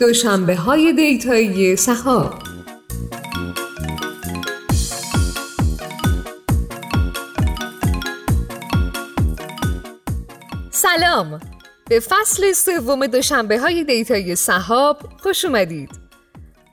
[0.00, 2.34] دوشنبه های دیتایی سهاب
[10.70, 11.40] سلام.
[11.88, 15.90] به فصل سوم دوشنبه های دیتایی سهاب خوش اومدید.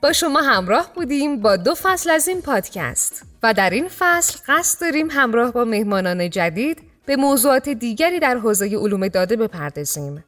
[0.02, 4.80] با شما همراه بودیم با دو فصل از این پادکست و در این فصل قصد
[4.80, 10.24] داریم همراه با مهمانان جدید به موضوعات دیگری در حوزه علوم داده بپردازیم.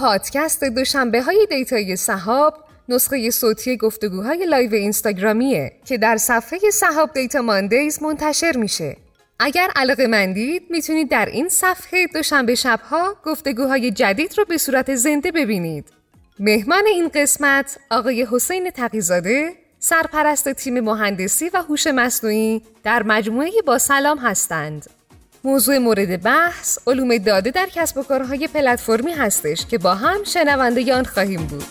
[0.00, 2.54] پادکست دوشنبه های data یی صحاب
[2.88, 8.96] نسخه صوتی گفتگوهای live اینستاگرامیه که در صفحه صحاب Data Mondays منتشر میشه.
[9.38, 15.32] اگر علاقه مندید می‌تونید در این صفحه دوشنبه شبها گفتگوهای جدید رو به صورت زنده
[15.32, 15.88] ببینید.
[16.38, 23.78] مهمان این قسمت آقای حسین تقیزاده سرپرست تیم مهندسی و هوش مصنوعی در مجموعه با
[23.78, 24.99] سلام هستند.
[25.44, 30.94] موضوع مورد بحث علوم داده در کسب و کارهای پلتفرمی هستش که با هم شنونده
[30.94, 31.64] آن خواهیم بود.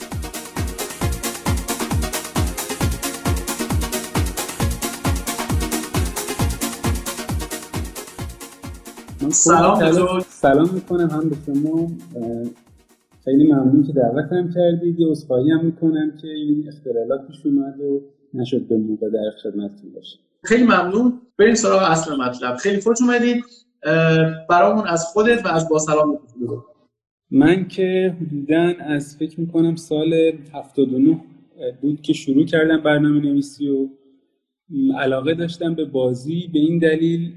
[9.32, 10.70] سلام سلام.
[10.74, 11.92] می‌کنم هم به شما.
[13.26, 18.02] خیلی ممنون که دعوتم کردید یه اصفایی هم می‌کنم که این اختلالات پیش اومد و
[18.34, 21.22] نشد به موقع در خدمتتون باشه خیلی ممنون.
[21.38, 22.56] بریم سراغ اصل مطلب.
[22.56, 23.44] خیلی خوش اومدید.
[24.50, 26.20] برامون از خودت و از با سلام
[27.32, 30.14] من که حدودا از فکر می‌کنم سال
[30.54, 31.22] 79
[31.82, 33.88] بود که شروع کردم برنامه نویسی و
[35.00, 36.50] علاقه داشتم به بازی.
[36.54, 37.32] به این دلیل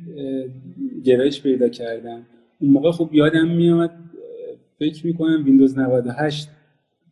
[1.05, 2.27] گرایش پیدا کردم.
[2.61, 3.91] اون موقع خوب یادم میاد
[4.79, 6.49] فکر می‌کنم ویندوز 98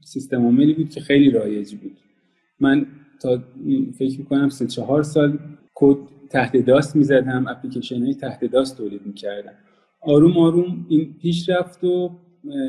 [0.05, 1.97] سیستم عاملی بود که خیلی رایج بود.
[2.61, 2.87] من
[3.23, 3.43] تا
[3.99, 5.39] فکر می‌کنم سه چهار سال
[5.75, 5.97] کد
[6.31, 9.53] تحت DOS می‌زدم اپلیکیشن های تحت DOS تولید می‌کردم.
[10.01, 12.11] آروم آروم این پیش رفت و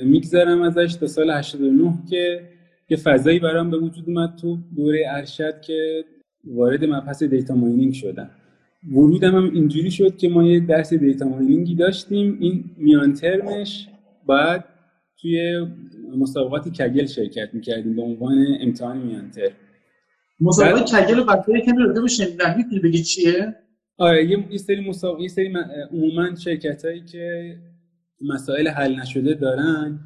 [0.03, 2.41] میگذرم ازش تا سال 89 که
[2.89, 6.05] یه فضایی برام به وجود اومد تو دوره ارشد که
[6.47, 8.29] وارد مبحث data mining شدم.
[8.91, 12.38] ورودم هم اینجوری شد که ما یه درس data mining ی داشتیم.
[12.39, 13.88] این میان ترمش
[14.28, 14.66] بعد
[15.22, 15.67] توی
[16.17, 19.51] مسابقات Kaggle شرکت می‌کردیم به عنوان امتحان میان ترم.
[20.41, 23.56] مسابقه Kaggle و بچه‌ای که بشین نحوی بگی چیه؟
[23.97, 25.53] آره یه سری مسابقه یه سری
[25.91, 27.56] عموما شرکتایی که
[28.22, 30.00] مسائل حل نشده دارن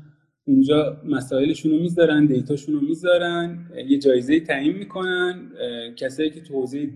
[0.48, 5.52] اونجا مسائلشون رو می‌ذارن data شون رو می‌ذارن یه جایزه تعیین می‌کنن
[5.96, 6.90] کسایی که تو حوزه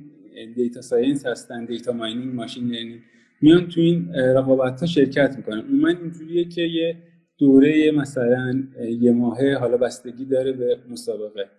[0.56, 3.00] data science هستن data mining machine learning
[3.42, 5.60] میان تو این رقابت ها شرکت می‌کنن.
[5.60, 6.98] عموما اینجوریه که یه
[7.38, 8.64] دوره مثلا
[9.02, 11.50] یه ماهه حالا بستگی داره به مسابقه.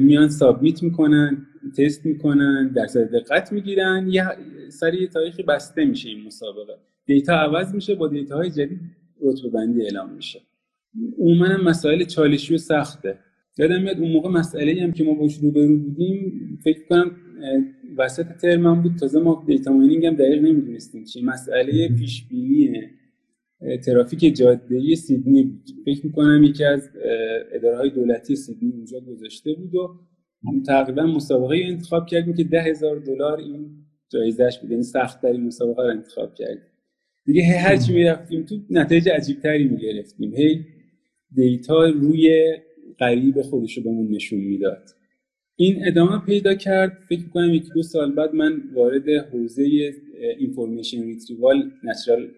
[0.00, 1.46] میان سابمیت می‌کنن
[1.78, 4.08] تست می‌کنن درصد دقت می‌گیرن.
[4.10, 4.24] یه
[4.68, 6.72] سری تاریخی بسته میشه این مسابقه.
[7.06, 8.80] دیتا عوض میشه با دیتا های جدید
[9.22, 10.40] رتبه بندی اعلام میشه.
[11.18, 13.18] عموما مسائل چالشی و سخته.
[13.58, 17.16] یادم میاد اون موقع مسئله هم که ما باش روبرو بودیم فکر کنم
[17.98, 18.96] وسط ترم بود.
[18.96, 21.22] تازه ما دیتا ماینینگ هم دقیق نمی‌دونستیم چی.
[21.22, 22.81] مسئله پیش بینی
[23.84, 25.68] ترافیک جاده سیدنی بود.
[25.84, 26.90] فکر می‌کنم یکی از
[27.52, 29.88] اداره های دولتی سیدنی اونجا گذاشته بود و
[30.66, 33.70] تقریبا مسابقه انتخاب کردیم که ده هزار دلار این
[34.12, 34.70] جایزش بود.
[34.70, 36.62] یعنی سخت مسابقه رو انتخاب کردیم
[37.24, 40.34] دیگه هر چی می‌رفتیم تو نتایج عجیب تری می‌گرفتیم.
[40.34, 40.64] هی
[41.34, 42.56] دیتا روی
[42.98, 44.88] قریب خودش رو بهمون نشون می‌داد.
[45.56, 46.98] این ادامه پیدا کرد.
[47.08, 49.92] فکر کنم یک دو سال بعد من وارد حوزه
[50.38, 52.28] information retrieval natural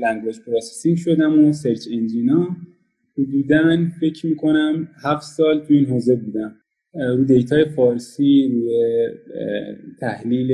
[0.00, 2.56] language processing شدم و search engine ا
[3.18, 6.56] حدودا فکر می‌کنم هفت سال تو این حوزه بودم.
[6.94, 9.06] رو data ی فارسی روی
[10.00, 10.52] تحلیل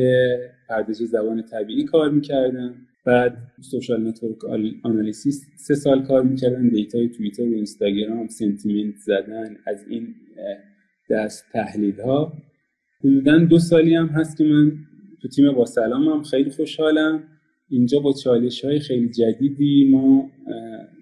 [0.69, 2.75] پردازش زبان طبیعی کار می‌کردم.
[3.07, 4.39] بعد social network
[4.83, 6.69] analysis سه سال کار می‌کردم.
[6.69, 10.15] data ی توییتر و اینستاگرام sentiment زدن از این
[11.11, 12.33] دست تحلیل ها
[13.01, 14.73] حدودا دو سالی هم هست که من
[15.23, 17.23] تو تیم با سلام هم خیلی خوشحالم.
[17.69, 20.31] اینجا با چالش های خیلی جدیدی ما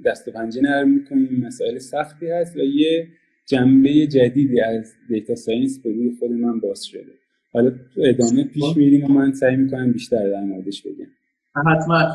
[0.05, 3.09] دست و پنجه نرم می‌کنیم مسائل سختی هست و یه
[3.49, 7.13] جنبه جدیدی از data science به روی خود من باز شده.
[7.53, 8.77] حالا ادامه پیش خب.
[8.77, 11.11] میریم و من سعی می‌کنم بیشتر در موردش بگم.
[11.67, 12.09] حتما.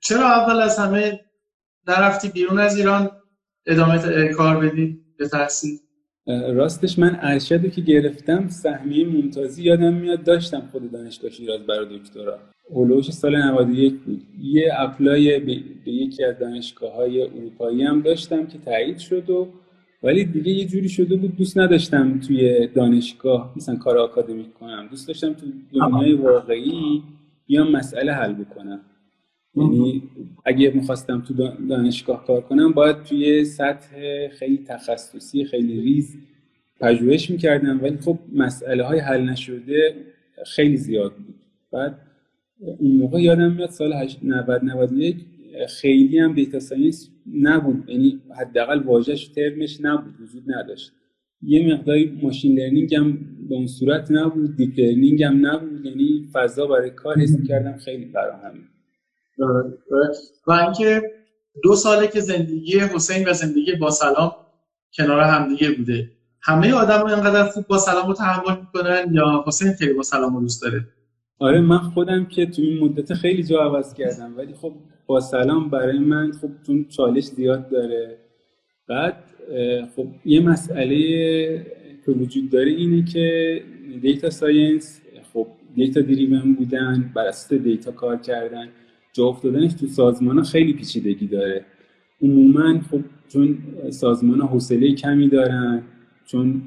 [0.00, 1.20] چرا اول از همه
[1.88, 3.10] نرفتی بیرون از ایران؟
[3.66, 5.78] ادامه کار بدی؟ به تحصیل؟
[6.26, 10.24] راستش من ارشدو که گرفتم سهمیه ممتازی یادم میاد.
[10.24, 12.38] داشتم خود دانشگاه شیراز برای دکترا.
[12.74, 14.22] هلوش سال 91 بود.
[14.42, 15.40] یه اپلای
[15.84, 19.48] به یکی از دانشگاه های اروپایی هم داشتم که تایید شد و
[20.02, 24.88] ولی دیگه یه جوری شده بود دوست نداشتم توی دانشگاه مثلا کار آکادمیک کنم.
[24.90, 27.02] دوست داشتم تو دنیای واقعی
[27.46, 28.80] بیام مسئله حل بکنم.
[29.54, 30.02] یعنی
[30.44, 31.34] اگه می‌خواستم تو
[31.68, 36.16] دانشگاه کار کنم باید توی سطح خیلی تخصصی خیلی ریز
[36.80, 37.80] پژوهش می‌کردم.
[37.82, 39.94] ولی خب مسئله های حل نشده
[40.46, 41.34] خیلی زیاد بود.
[41.72, 42.09] بعد
[42.60, 45.16] اون موقع یادم میاد سال 90 91
[45.68, 47.88] خیلی هم data science نبود.
[47.88, 50.92] یعنی حداقل واژهش ترمش نبود وجود نداشت.
[51.42, 53.18] یه مقداری machine learning هم
[53.48, 55.86] به اون صورت نبود deep learning هم نبود.
[55.86, 58.60] یعنی فضا برای کار حس کردم خیلی فراهمه
[60.46, 61.02] و اینکه
[61.62, 64.32] دو ساله که زندگی حسین و زندگی با سلام
[64.94, 66.10] کنار همدیگه بوده
[66.42, 70.40] همه آدم اینقدر خوب با سلام رو تحمل می‌کنن یا حسین خیلی با سلام رو
[70.40, 70.86] دوست داره؟
[71.40, 74.72] آره من خودم که تو این مدت خیلی جا عوض کردم ولی خب
[75.06, 78.16] با سلام برای من خب چون چالش زیاد داره.
[78.88, 79.14] بعد
[79.96, 80.98] خب یه مسئله
[82.06, 83.60] که وجود داره اینه که
[84.02, 85.00] دیتا ساینس
[85.32, 88.68] خب data driven بودن بر اساس data کار کردن
[89.12, 91.64] جا افتادنش تو سازمان ها خیلی پیچیدگی داره.
[92.22, 93.58] عموما خب چون
[93.90, 95.82] سازمان حوصله کمی دارن
[96.26, 96.62] چون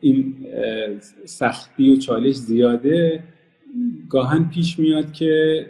[0.00, 0.34] این
[1.24, 3.22] سختی و چالش زیاده
[4.08, 5.66] گاهن پیش میاد که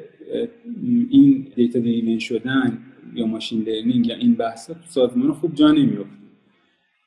[1.10, 2.78] این data driven شدن
[3.14, 6.22] یا machine learning یا این بحثا تو سازمان خوب جا نمیفته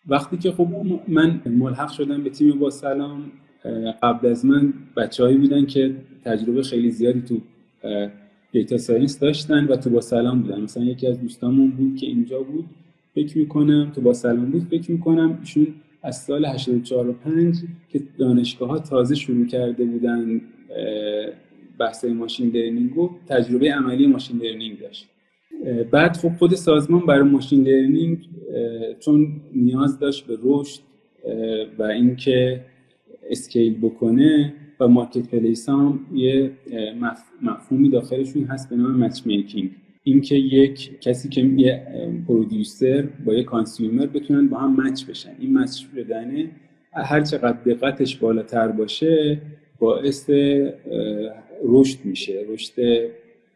[0.08, 0.68] وقتی که خب
[1.08, 3.32] من ملحق شدم به تیم با سلام
[4.04, 7.42] قبل از من بچههایی بودن که تجربه خیلی زیادی تو
[8.52, 10.62] data science داشتن و تو با سلام بودن.
[10.62, 12.66] مثلا یکی از دوستامون بود که اینجا بود
[13.16, 15.68] فکر می‌کنم تو با سلام بود فکر می‌کنم ایشون
[16.04, 17.56] از سال 84 و 5
[17.90, 20.42] که دانشگاه ها تازه شروع کرده بودن
[21.80, 25.08] بحث machine learning و تجربه عملی machine learning داشت.
[25.92, 28.30] بعد خب خود سازمان برای machine learning
[29.00, 30.80] چون نیاز داشت به رشد
[31.80, 32.66] و اینکه
[33.30, 36.52] scale بکنه و marketplace هم یه
[37.42, 39.72] مفهومی داخلشون هست به نام matchmaking
[40.04, 41.88] اینکه یک کسی که یه
[42.28, 45.32] producer با یه consumer بتونن با هم match بشن.
[45.40, 46.50] این match شدنه
[46.94, 49.42] هر چقدر دقتش بالاتر باشه
[49.80, 50.30] باعث
[51.64, 52.74] رشد میشه رشد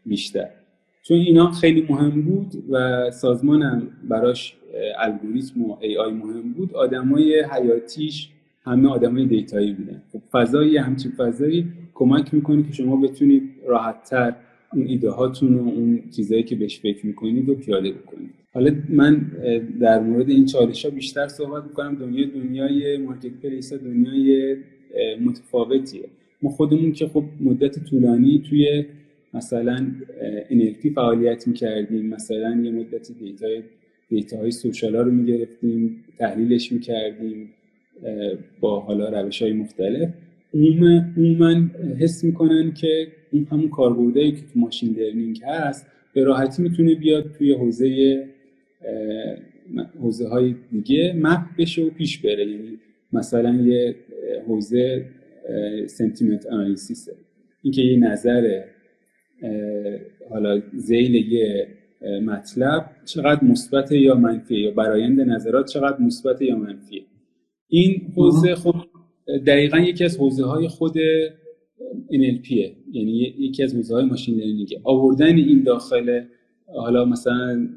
[0.05, 0.49] بیشتر.
[1.03, 4.55] چون اینا خیلی مهم بود و سازمانم براش
[4.99, 6.73] الگوریتم و AI مهم بود.
[6.73, 8.29] آدمای حیاتیش
[8.65, 10.01] همه آدمای data یی بودن.
[10.13, 14.35] خب فضایی همچین فضایی کمک می‌کنه که شما بتونید راحتتر
[14.73, 18.29] اون ایده هاتون و اون چیزهایی که بهش فکر می‌کنید و پیاده بکنید.
[18.53, 19.31] حالا من
[19.79, 21.95] در مورد این چالش ها بیشتر صحبت می‌کنم.
[21.95, 24.57] دنیا دنیای marketplace دنیای
[25.21, 26.05] متفاوتیه.
[26.41, 28.85] ما خودمون که خب مدت طولانی توی
[29.33, 29.91] مثلا
[30.49, 32.05] NLP فعالیت می‌کردیم.
[32.05, 33.63] مثلا یه مدت data
[34.09, 37.49] ی data های social ها رو می‌گرفتیم تحلیلش می‌کردیم
[38.59, 40.09] با حالا روش های مختلف.
[40.53, 41.69] عموما
[41.99, 47.31] حس می‌کنن که این همون کاربردهایی که تو machine learning هست به راحتی می‌تونه بیاد
[47.37, 48.23] توی حوزه
[50.01, 52.45] حوزه های دیگه map بشه و پیش بره.
[52.45, 52.77] یعنی
[53.13, 53.95] مثلا یه
[54.47, 55.05] حوزه
[55.87, 57.15] سنتیمنت آنالیسیسه
[57.63, 58.63] اینکه یه نظر
[60.29, 61.67] حالا زیل یه
[62.21, 67.01] مطلب چقدر مثبت یا منفیه یا برایند نظرات چقدر مثبت یا منفیه.
[67.67, 68.75] این حوزه خب
[69.47, 70.97] دقیقا یکی از حوزه های خود
[72.11, 72.51] NLP
[72.91, 76.21] یعنی یکی از حوزه های ماشین لرنینگ آوردن این داخل
[76.75, 77.69] حالا مثلا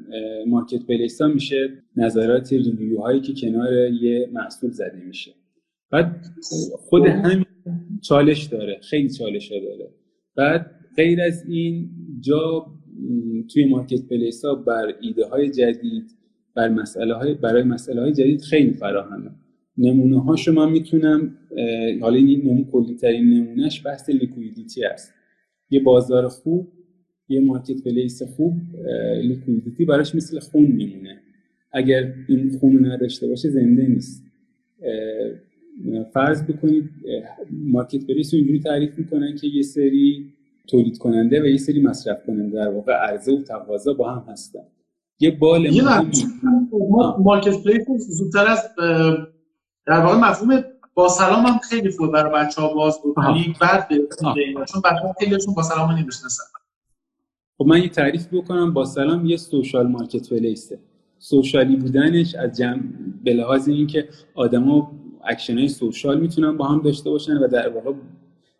[0.47, 5.31] marketplace ها میشه نظرات review هایی که کنار یه محصول زده میشه.
[5.93, 6.25] بعد
[6.77, 7.45] خود همین
[8.01, 9.89] چالش داره خیلی چالش داره.
[10.35, 12.65] بعد غیر از این جا
[13.53, 16.03] توی marketplace ها بر ایده های جدید
[16.55, 19.31] بر مسئله های برای مسئله های جدید خیلی فراهمه.
[19.77, 21.37] نمونه ها شما می‌تونم
[22.01, 25.13] حالا این نمونه کلی ترین نمونهش بحث liquidity است.
[25.69, 26.67] یه بازار خوب
[27.29, 28.53] یه marketplace خوب
[29.21, 31.19] liquidity براش مثل خون میمونه.
[31.71, 34.23] اگر این خون نداشته باشه زنده نیست.
[36.13, 36.89] فرض بکنید
[37.51, 40.33] marketplace رو اینجوری تعریف می‌کنن که یه سری
[40.67, 44.59] تولید کننده و یه سری مصرف کننده در واقع عرضه و تقاضا با هم هستن.
[45.19, 45.83] یه بال یه
[47.19, 48.59] marketplace زودتر از
[49.87, 50.63] در واقع مفهوم
[50.93, 53.15] با سلام هم خیلی خوبه برای بچه ها باز بود.
[53.17, 53.87] ولی بعد
[54.73, 56.43] چون بچه ها خیلیشون با سلام ها نمیشناسن
[57.57, 58.73] خب من یه تعریف بکنم.
[58.73, 60.79] با سلام یه social marketplace ه.
[61.19, 62.81] social ی بودنش از جمع
[63.23, 64.91] به لحاظ اینکه آدما
[65.27, 67.91] اکشن های social می‌تونن با هم داشته باشن و در واقع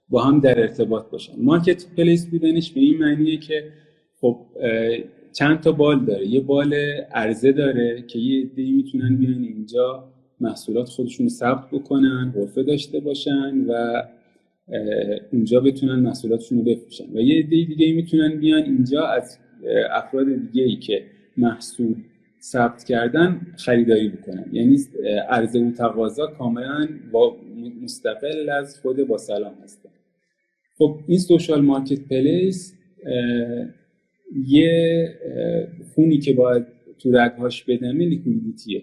[0.10, 1.34] با هم در ارتباط باشن.
[1.38, 3.64] marketplace بودنش به این معنیه که
[4.22, 4.38] خب
[5.34, 6.28] چند تا بال داره.
[6.28, 6.74] یه بال
[7.12, 13.66] عرضه داره که یه عده‌ای می‌تونن بیان اینجا محصولات خودشون ثبت بکنن غرفه داشته باشن
[13.68, 14.04] و
[15.32, 17.06] اونجا بتونن محصولاتشون رو بفروشن.
[17.14, 19.38] و یه عده دیگه می‌تونن بیان اینجا از
[19.92, 21.06] افراد دیگه ای که
[21.38, 21.96] محصول
[22.44, 24.78] ثبت کردن خریداری بکنن یعنی
[25.30, 27.38] عرضه و تقاضا کاملا با
[27.84, 29.90] مستقل از خود با سلام هستن.
[30.78, 32.74] خب این سوشال مارکت پلیس
[34.48, 35.10] یه
[35.96, 36.66] خونی که باید
[37.00, 38.82] تو رگهاش بدمه لیکویدیتیه.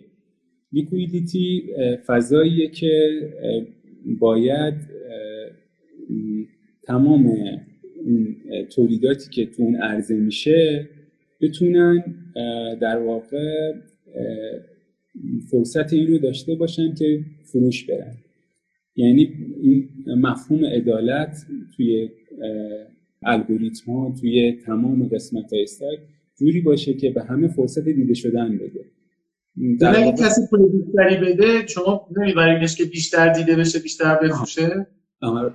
[0.73, 1.63] لیکویدیتی
[2.07, 3.21] فضاییه که
[4.19, 4.75] باید
[6.83, 7.33] تمام
[8.71, 10.89] تولیداتی که تو اون عرضه میشه
[11.41, 12.05] بتونن
[12.81, 13.73] در واقع
[15.51, 18.17] فرصت این رو داشته باشن که فروش برن.
[18.97, 19.33] یعنی
[19.63, 22.09] این مفهوم عدالت توی
[23.23, 25.99] الگوریتم ها توی تمام قسمت های stack
[26.37, 28.85] جوری باشه که به همه فرصت دیده شدن بده.
[29.81, 34.87] در اگه کسی پول بیشتری بده شما نمیبریمش که بیشتر دیده بشه بیشتر بفروشه.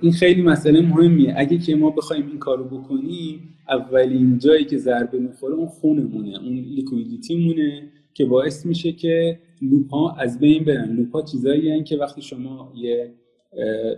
[0.00, 1.34] این خیلی مسئله مهمیه.
[1.36, 6.52] اگه که ما بخوایم این کارو بکنیم اولین جایی که ضربه می‌خوره اون خونمونه اون
[6.52, 10.96] liquidity مونه که باعث میشه که loop ها از بین برن.
[10.96, 13.14] loop ها چیزایی که وقتی شما یه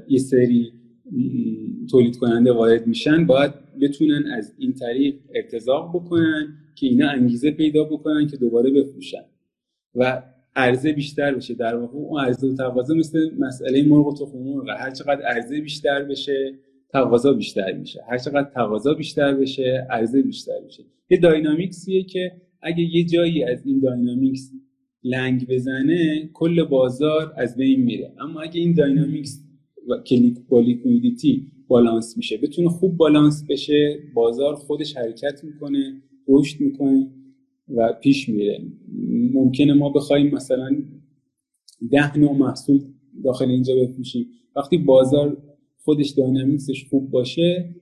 [0.09, 0.73] یه سری
[1.91, 7.85] تولید کننده وارد میشن باید بتونن از این طریق ارتزاق بکنن که اینا انگیزه پیدا
[7.85, 9.25] بکنن که دوباره بفروشن.
[9.95, 10.23] و
[10.59, 11.55] عرضه بیشتر بشه.
[11.55, 14.69] در واقع اون عرضه و تقاضا مثل مسئله مرغ و تخم مرغ.
[14.69, 16.55] هر چقدر عرضه بیشتر بشه
[16.93, 18.01] تقاضا بیشتر میشه.
[18.11, 23.67] هر چقدر تقاضا بیشتر بشه عرضه بیشتر بشه یه داینامیکسیه که اگه یه جایی از
[23.67, 24.53] این داینامیکس
[25.05, 28.13] لنگ بزنه کل بازار از بین میره.
[28.21, 29.45] اما اگه این داینامیکس
[30.49, 37.11] با liquidity balance میشه بتونه خوب بالانس بشه بازار خودش حرکت می‌کنه رشد می‌کنه.
[37.77, 38.63] و پیش میره.
[39.33, 40.83] ممکنه ما بخوایم مثلا
[41.93, 42.81] ده نوع محصول
[43.25, 44.27] داخل اینجا بفروشیم.
[44.57, 45.37] وقتی بازار
[45.85, 47.75] خودش dynamics ش خوب باشه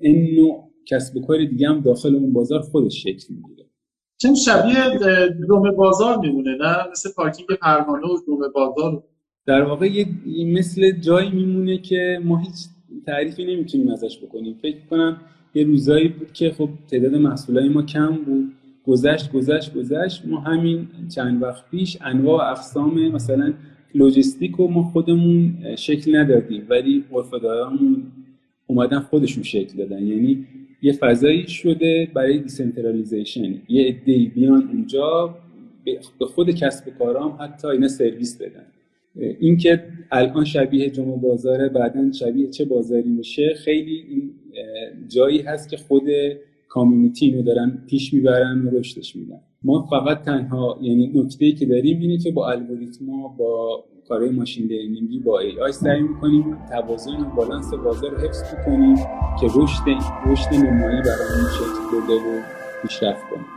[0.00, 3.66] این نوع کسب و کار دیگه هم داخل اون بازار خودش شکل می‌گیره.
[4.18, 4.98] چون شبیه
[5.48, 9.04] دوم بازار میمونه نه؟ مثل پارکینگ پروانه و دوم بازار.
[9.46, 10.06] در واقع یه
[10.46, 12.54] مثل جایی میمونه که ما هیچ
[13.06, 14.54] تعریفی نمی‌تونیم ازش بکنیم.
[14.62, 15.20] فکر کنم
[15.54, 18.52] یه روزایی بود که خب تعداد محصولای ما کم بود.
[18.86, 20.26] گذشت گذشت گذشت.
[20.26, 23.52] ما همین چند وقت پیش انواع اقسام مثلا
[23.94, 28.02] لوجستیک رو ما خودمون شکل ندادیم ولی غرفه‌دارامون
[28.66, 30.06] اومدن خودشون شکل دادن.
[30.06, 30.46] یعنی
[30.82, 35.34] یه فضایی شده برای decentralization یه عده‌ای بیان اونجا
[36.18, 38.66] به خود کسب و کارام حتی اینا سرویس بدن.
[39.40, 44.30] اینکه الان شبیه جمعه بازاره بعدا شبیه چه بازاری میشه خیلی این
[45.08, 46.02] جایی هست که خود
[46.68, 49.40] کامیونیتی رو دارن پیش می‌برن و رشدش میدن.
[49.62, 55.18] ما فقط تنها یعنی نکته که داریم اینه که با الگوریتما با کارهای ماشین لرنینگی
[55.18, 58.96] با ای آی سعی می‌کنیم توازن و بالانس بازار رو حفظ کنیم
[59.40, 59.84] که رشد
[60.26, 62.42] رشد نمایی برای شکل بده و
[62.82, 63.55] پیشرفت کنیم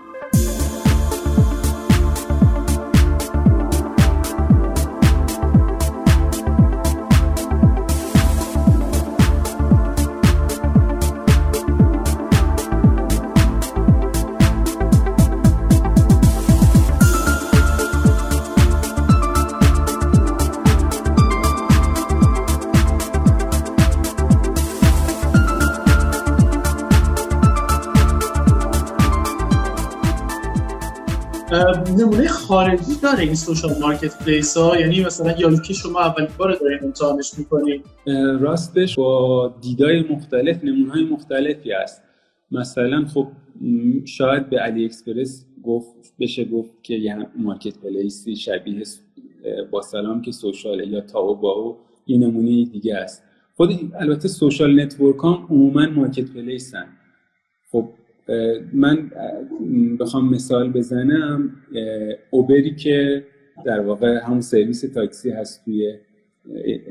[32.50, 34.79] خارجی داره این social marketplace ها.
[34.79, 37.86] یعنی مثلا یا که شما اولین بار دارین امتحانش می‌کنید
[38.39, 42.03] راستش با دیدای مختلف نمونه های مختلفی هست.
[42.51, 43.27] مثلا خب
[44.06, 48.84] شاید به AliExpress گفت بشه گفت که یه marketplace ی شبیه
[49.72, 51.77] با سلام که social ه یا Taobao
[52.08, 53.24] یه نمونه دیگه است.
[53.56, 56.86] خود البته social network هم عموما marketplace ن
[57.72, 57.89] خب
[58.74, 59.12] من
[60.00, 61.51] بخوام مثال بزنم
[62.29, 63.25] Uber ی که
[63.65, 65.93] در واقع همون سرویس تاکسی هست توی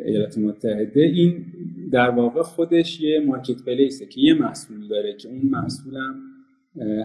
[0.06, 1.46] ایالات متحده این
[1.92, 6.14] در واقع خودش یه marketplace ه که یه محصول داره که اون محصولم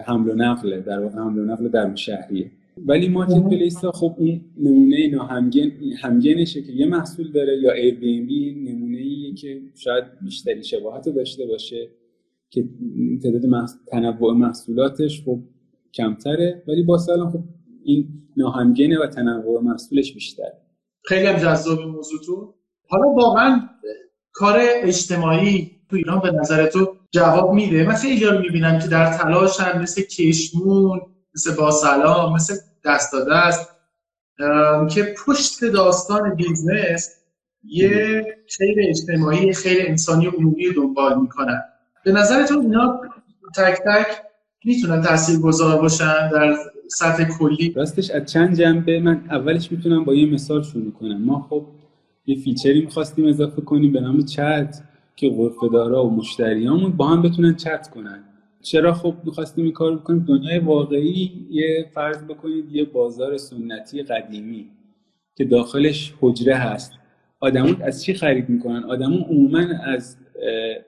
[0.06, 2.50] حمل و نقله در واقع حمل و نقل در شهریه.
[2.86, 8.98] ولی marketplace ها خب اون نمونه ناهمگن همگنشه که یه محصول داره یا Airbnb نمونه
[8.98, 11.88] ایه که شاید بیشتری شباهت داشته باشه.
[12.54, 12.64] که
[13.22, 15.38] تعداد تنوع محصولاتش خب
[15.94, 17.44] کمتره ولی با سلام خب
[17.84, 20.52] این ناهمگنه و تنوع محصولش بیشتر
[21.04, 22.54] خیلی هم جذاب موضوع تو.
[22.88, 23.68] حالا واقعا
[24.32, 27.86] کار اجتماعی تو ایران به نظر تو جواب میده.
[27.86, 31.00] من خیلی رو می‌بینم که در تلاش هم مثل کشمون
[31.34, 33.70] مثل با سلام مثل دست است
[34.94, 37.10] که پشت داستان بیزنس
[37.64, 41.62] یه خیر اجتماعی خیر انسانی عمومی دنبال می‌کنن.
[42.04, 43.00] به نظرتون اینا
[43.56, 44.06] تک تک
[44.64, 46.54] می‌تونن تاثیرگذار باشن در
[46.88, 51.24] سطح کلی؟ راستش از چند جنبه من اولش می‌تونم با یه مثال شروع کنم.
[51.24, 51.66] ما خب
[52.26, 54.82] یه فیچری می‌خواستیم اضافه کنیم به نام چت
[55.16, 58.24] که غرفه‌دارا و مشتریامون با هم بتونن چت کنن.
[58.62, 64.70] چرا خب می‌خواستیم این کار بکنیم؟ دنیای واقعی یه فرض بکنید یه بازار سنتی قدیمی
[65.36, 66.92] که داخلش حجره هست.
[67.40, 70.16] آدمون از چی خرید می‌کنن؟ آدمون عموما از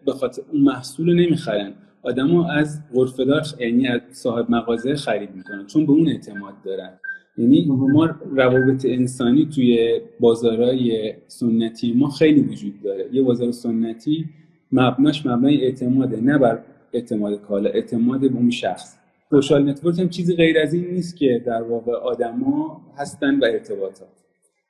[0.06, 1.72] به خاطر اون محصول رو نمی‌خرن.
[2.02, 6.90] آدمو از غرفه‌دار یعنی از صاحب مغازه خرید می‌کنن چون به اون اعتماد دارن.
[7.38, 13.08] یعنی ما روابط انسانی توی بازارهای سنتی ما خیلی وجود داره.
[13.12, 14.24] یه بازار سنتی
[14.72, 16.62] مبناش مبنای اعتماده نه بر
[16.92, 18.98] اعتماد کالا اعتماد به اون شخص.
[19.30, 24.25] social network هم چیزی غیر از این نیست که در واقع آدما هستن و ارتباطات.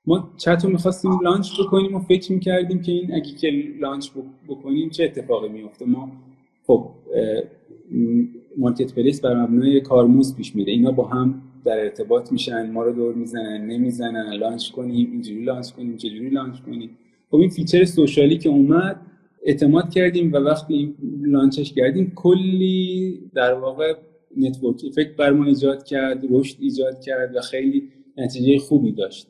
[0.07, 4.11] ما چت رو می‌خواستیم launch بکنیم و فکر می‌کردیم که این اگه که launch
[4.49, 6.13] بکنیم چه اتفاقی میفته ما
[6.67, 6.91] خب
[8.57, 10.73] marketplace بر مبنای کارمزد پیش میره.
[10.73, 15.71] اینا با هم در ارتباط میشن ما رو دور می‌زنن نمی‌زنن launch کنیم اینجوری launch
[15.71, 16.91] کنیم چجوری launch کنیم.
[17.31, 19.01] خب این feature social ی که اومد
[19.45, 23.95] اعتماد کردیم و وقتی launch ش کردیم کلی در واقع
[24.37, 29.29] network effect بر ما ایجاد کرد رشد ایجاد کرد و خیلی نتیجه خوبی داشت.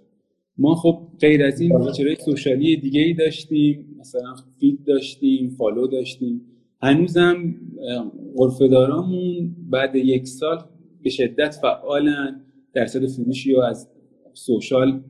[0.58, 5.50] ما خب غیر از این feature های social ی دیگه ای داشتیم مثلا feed داشتیم
[5.50, 6.40] follow داشتیم.
[6.82, 7.54] هنوزم
[8.36, 10.58] غرفه‌دارامون بعد یک سال
[11.02, 12.42] به شدت فعالن.
[12.74, 13.88] درصد فروشی رو از
[14.34, 15.02] social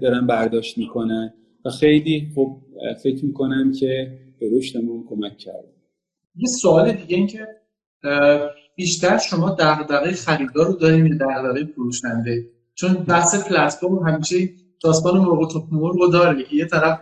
[0.00, 1.34] دارن برداشت می‌کنن
[1.64, 2.56] و خیلی خب
[3.02, 5.64] فکر می‌کنم که به رشدمون کمک کرد.
[6.36, 7.46] یه سوال دیگه این که
[8.76, 14.36] بیشتر شما دغدغه خریدار رو داریم یا دغدغه فروشنده؟ چون بحث پلتفرم همیشه
[14.84, 16.44] داستان مرغ و تخم رو داره.
[16.44, 17.00] که یه طرف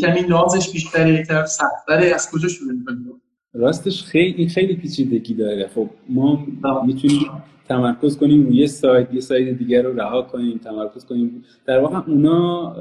[0.00, 3.12] کمی نازش بیشتره یه طرف سختره از کجا شروع می‌کنیم
[3.54, 5.70] راستش خیلی خیلی پیچیدگی داره.
[5.74, 6.46] خب ما
[6.86, 7.20] می‌تونیم
[7.68, 11.44] تمرکز کنیم روی یه سایت یه سایت دیگر رو رها کنیم تمرکز کنیم.
[11.66, 12.76] در واقع اونا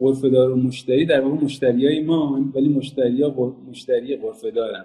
[0.00, 4.84] غرفه‌دار و مشتری در واقع مشتری های ما ولی مشتری ها مشتری غرفه دارن.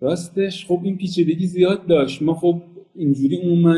[0.00, 2.22] راستش خب این پیچیدگی زیاد داشت.
[2.22, 2.62] ما خب
[2.94, 3.76] اینجوری عموما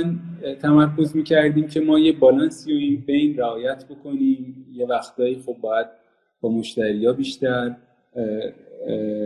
[0.62, 4.66] تمرکز می‌کردیم که ما یه بالانسی و این بین رعایت بکنیم.
[4.72, 5.86] یه وقتایی خب باید
[6.40, 7.76] با مشتری ها بیشتر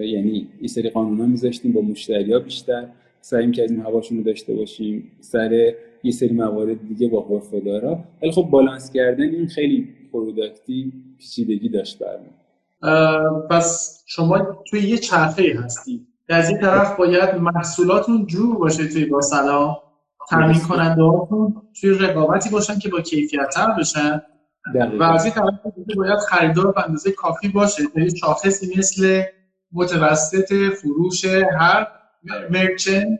[0.03, 2.89] یعنی یه سری قانون ها میذاشتیم با مشتری ها بیشتر.
[3.21, 5.73] سعی کردیم هواشون رو داشته باشیم سر
[6.03, 11.69] یه سری موارد دیگه با غرفه دارا ولی خب بالانس کردن این خیلی پروداکتی پیچیدگی
[11.69, 12.33] داشت برمون
[13.51, 16.07] پس شما توی یه چرخه هستی.
[16.29, 19.77] از این طرف باید محصولاتون جور باشه توی با سلام
[20.31, 24.23] تامین کننده هاتون توی رقابتی باشن که با کیفیت تر بشن
[24.99, 25.61] و از این طرف
[25.97, 27.83] باید خریدار به اندازه کافی باشه.
[27.87, 29.23] تا شاخصی مثل
[29.73, 31.25] متوسط فروش
[31.59, 31.87] هر
[32.51, 33.19] مرچنت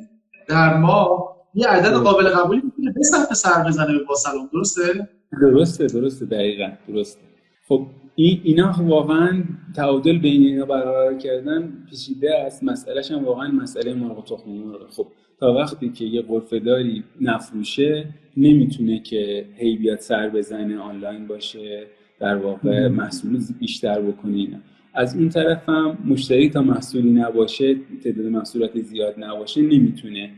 [0.49, 5.09] در ما یه عدد قابل قبولی می‌تونه به سمت سر بزنه با سلام درسته؟
[5.41, 7.21] درسته درسته دقیقا درسته.
[7.69, 7.87] خب
[8.19, 12.65] این اینا واقعا تعادل بین اینا برقرار کردن پیچیده است.
[12.65, 14.91] مسئلهش هم واقعا مسئله مرغ تخم مرغ.
[14.91, 15.07] خب
[15.41, 21.87] تا وقتی که یه غرفه داری نفروشه نمی‌تونه که هی بیاد سر بزنه آنلاین باشه
[22.21, 24.61] در واقع محصول بیشتر بکنه.
[24.95, 30.31] از اون طرف هم مشتری تا محصولی نباشه تعداد محصولات زیاد نباشه نمی‌تونه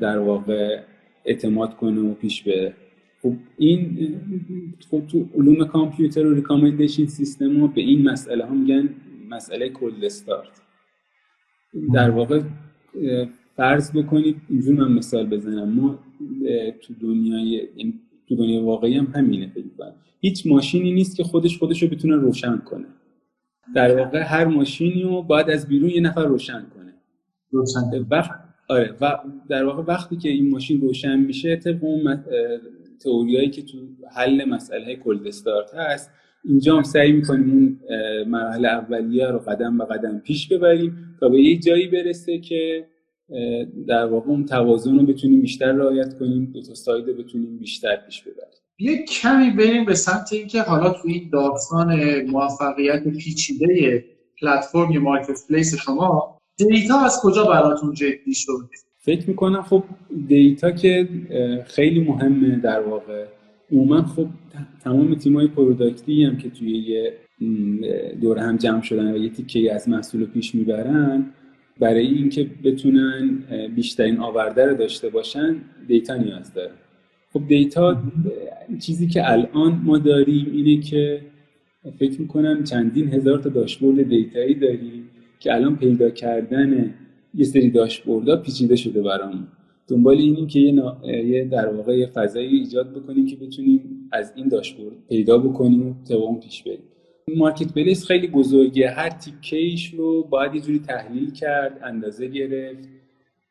[0.00, 0.80] در واقع
[1.24, 2.74] اعتماد کنه و پیش بره.
[3.22, 3.98] خب این
[4.90, 8.88] خب تو علوم کامپیوتر و ریکامندیشن سیستم به این مسئله هم میگن
[9.30, 10.60] مسئله کلد استارت.
[11.94, 12.42] در واقع
[13.56, 15.68] فرض بکنید اینجور من مثال بزنم.
[15.68, 15.98] ما
[16.80, 17.68] تو دنیای
[18.28, 22.58] تو دنیای واقعی هم همینه فکر هیچ ماشینی نیست که خودش خودش رو بتونه روشن
[22.58, 22.86] کنه.
[23.74, 26.94] در واقع هر ماشینی رو باید از بیرون یه نفر روشن کنه.
[27.50, 28.30] روشن وقت
[28.68, 32.24] آره و در واقع وقتی که این ماشین روشن میشه طبق اون
[33.04, 33.78] تئوریایی که تو
[34.16, 36.10] حل مسئله کلد استارت هست
[36.44, 37.78] اینجا هم سعی می‌کنیم اون
[38.24, 42.86] مرحله اولیه رو قدم به قدم پیش ببریم تا به یه جایی برسه که
[43.86, 47.96] در واقع اون توازن رو بتونیم بیشتر رعایت کنیم دو تا ساید رو بتونیم بیشتر
[47.96, 48.60] پیش ببریم.
[48.78, 54.04] یه کمی بریم به سمت اینکه حالا تو این داستان موفقیت پیچیده
[54.40, 58.68] پلتفرم marketplace شما data از کجا براتون جدی شد
[59.00, 59.84] فکر می‌کنم خب
[60.28, 61.08] data که
[61.66, 63.24] خیلی مهمه در واقع.
[63.72, 64.26] عموما خب
[64.84, 67.12] تمام تیمای product ی هم که توی یه
[68.20, 71.26] دور هم جمع شدن و یه تیکه از محصول پیش می‌برن
[71.80, 73.38] برای اینکه بتونن
[73.76, 75.56] بیشترین آورده رو داشته باشن
[75.88, 76.70] data نیاز داره
[77.32, 78.02] خب data
[78.80, 81.20] چیزی که الان ما داریم اینه که
[81.98, 85.10] فکر می‌کنم چندین هزار تا داشبورد دیتایی داریم
[85.40, 86.94] که الان پیدا کردن
[87.34, 89.46] یه سری داشبوردها پیچیده شده برامون
[89.88, 94.96] دنبال اینیم که یه, در واقع یه فضایی ایجاد بکنیم که بتونیم از این داشبورد
[95.08, 96.78] پیدا بکنیم و طبق پیش بریم.
[97.36, 102.88] مارکت پلیس خیلی بزرگه هر تیکیش رو باید یه جوری تحلیل کرد اندازه گرفت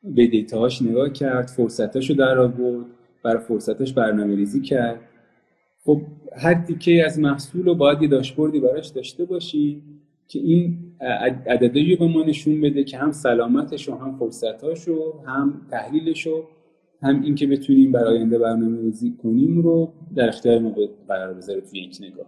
[0.04, 2.86] به دیتاهاش نگاه کرد فرصتاش رو در آورد
[3.24, 5.00] برای فرصتاش برنامه ریزی کرد.
[5.86, 6.02] خب
[6.38, 9.84] هر تیکه از محصول رو باید یه داشبوردی براش داشته باشی
[10.30, 10.78] که این
[11.90, 16.44] رو به ما نشون بده که هم سلامتش و هم فرصتاش رو هم تحلیلش رو
[17.02, 20.76] هم اینکه بتونیم برای آینده برنامه ریزی کنیم رو در اختیار ما
[21.08, 22.26] قرار بذاره توی یک نگاه.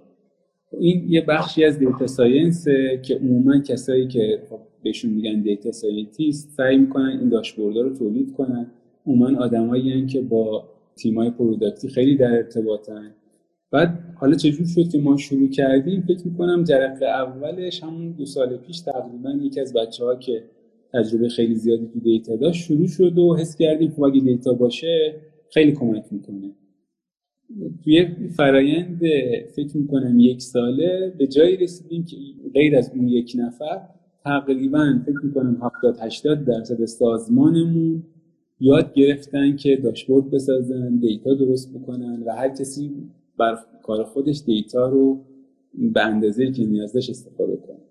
[0.79, 2.67] این یه بخشی از data science
[3.01, 8.33] که عموما کسایی که خب بهشون میگن data scientist سعی می‌کنن این داشبوردها رو تولید
[8.33, 8.71] کنن.
[9.05, 13.11] عموما آدمایی که با تیمای product ی خیلی در ارتباطن.
[13.71, 18.57] بعد حالا چجور شد که ما شروع کردیم؟ فکر می‌کنم جرقه اولش همون دو سال
[18.57, 20.43] پیش تقریبا یکی از بچه ها که
[20.93, 25.15] تجربه خیلی زیادی تو data داشت شروع شد و حس کردیم خب اگه data باشه
[25.53, 26.51] خیلی کمک می‌کنه.
[27.83, 28.07] توی
[28.37, 29.01] فرایند
[29.55, 32.17] فکر می‌کنم یک ساله به جایی رسیدیم که
[32.53, 33.81] غیر از اون یک نفر
[34.23, 38.03] تقریبا فکر می‌کنم 70 80 درصد سازمانمون
[38.59, 42.91] یاد گرفتن که داشبورد بسازن دیتا درست بکنن و هر کسی
[43.41, 45.25] بر کار خودش دیتا رو
[45.73, 47.90] به اندازه که نیاز داشت استفاده کنه.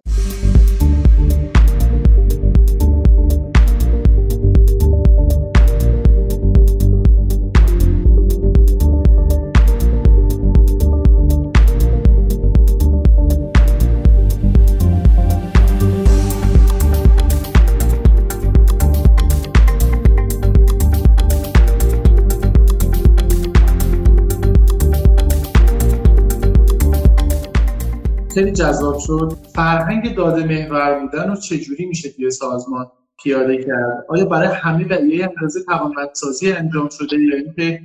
[28.61, 29.37] جذاب شد.
[29.55, 32.87] فرهنگ داده محور بودن رو چجوری میشه توی سازمان
[33.23, 37.81] پیاده کرد؟ آیا برای همه و یه اندازه توانمندسازی انجام شده یا اینکه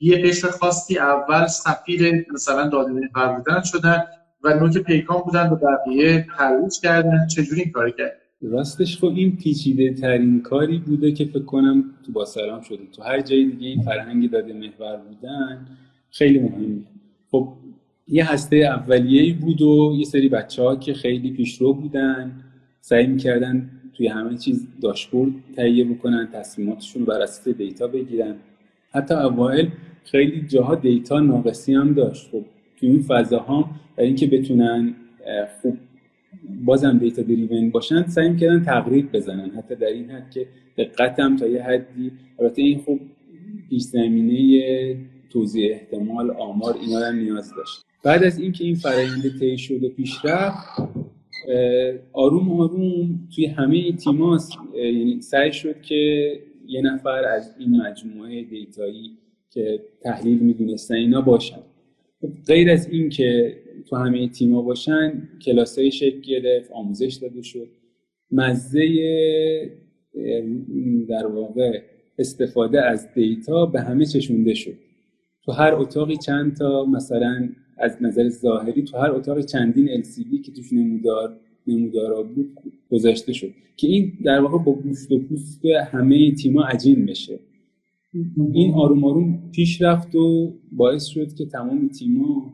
[0.00, 4.04] یه قشر خاصی اول سفیر مثلا داده محور بودن شدن
[4.44, 8.12] و نوک پیکان بودن و بقیه ترویج کردن؟ چجوری این کار کرد؟
[8.42, 12.86] راستش خب این پیچیده ترین کاری بوده که فکر کنم تو با سلام شده.
[12.96, 15.66] تو هر جای دیگه این فرهنگ داده محور بودن
[16.10, 16.82] خیلی مهمه.
[17.30, 17.52] خب
[18.12, 22.32] یه هسته اولیه‌ای بود و یه سری بچه ها که خیلی پیشرو بودن
[22.80, 28.34] سعی می‌کردن توی همه چیز داشبورد تهیه بکنن تصمیماتشون بر اساس دیتا بگیرن.
[28.92, 29.68] حتی اوایل
[30.04, 32.30] خیلی جاها دیتا ناقصی هم داشت.
[32.30, 32.44] خب
[32.76, 34.94] توی این فضاها برای اینکه بتونن
[35.62, 35.78] خوب
[36.64, 39.50] بازم دیتا دریون باشن سعی می‌کردن تقریب بزنن.
[39.50, 40.46] حتی در این حد که
[40.78, 43.00] دقت هم تا یه حدی البته این خوب
[43.70, 44.96] پیش زمینه
[45.30, 47.89] توضیح احتمال آمار اینا هم نیاز داشت.
[48.04, 50.80] بعد از اینکه این فرآیند طی شد و پیش رفت
[52.12, 56.32] آروم آروم توی همه تیماس یعنی سعی شد که
[56.66, 59.10] یه نفر از این مجموعه دیتایی
[59.50, 61.60] که تحلیل می‌دونستن اینا باشن.
[62.20, 63.56] خب غیر از این که
[63.88, 67.68] تو همه تیما باشن کلاسای شکل گرفت آموزش داده شد.
[68.32, 68.88] مزه
[71.08, 71.82] در واقع
[72.18, 74.74] استفاده از دیتا به همه چشونده شد.
[75.44, 77.48] تو هر اتاقی چند تا مثلا
[77.78, 82.58] از نظر ظاهری تو هر اتاق چندین LCD که توش نمودار نمودارا بود
[82.90, 83.50] گذاشته شد.
[83.76, 87.38] که این در واقع با گوشت و پوست همه تیما عجین بشه.
[88.54, 92.52] این آروم آروم پیش رفت و باعث شد که تمام تیما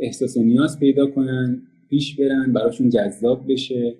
[0.00, 3.94] احساس نیاز پیدا کنن پیش برن براشون جذاب بشه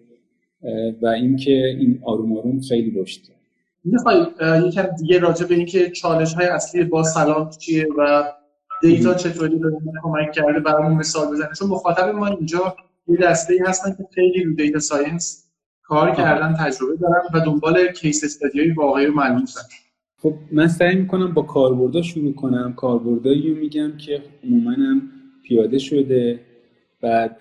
[1.03, 3.21] و اینکه این آروم آروم خیلی رشد
[3.85, 4.27] می‌خوای
[4.67, 8.25] یکم دیگه راجع به اینکه چالش های اصلی با سلام چیه و
[8.83, 9.71] data چطوری به
[10.03, 11.49] کمک کرده برامون مثال بزنه.
[11.59, 12.77] چون مخاطب ما اینجا
[13.09, 15.51] یه دسته ای هستن که خیلی رو data science
[15.83, 19.61] کار کردن تجربه دارن و دنبال case study واقعی و ملموسن
[20.23, 22.75] خب من سعی می‌کنم با کاربردا شروع کنم.
[22.77, 24.77] کاربردایی میگم که عموما
[25.43, 26.41] پیاده شده.
[27.01, 27.37] بعد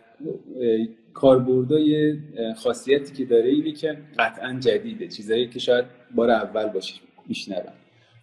[1.13, 2.17] کاربردای
[2.55, 5.07] خاصیتی که داره اینه که قطعا جدیده.
[5.07, 6.93] چیزایی که شاید بار اول باشه
[7.27, 7.73] میشنوم.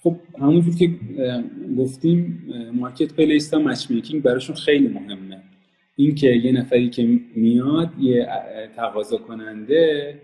[0.03, 0.90] خب همونجور که
[1.79, 5.42] گفتیم مارکت پلیس ها مچ میکینگ براشون خیلی مهمه.
[5.96, 8.29] اینکه یه نفری که میاد یه
[8.76, 10.14] تقاضا کننده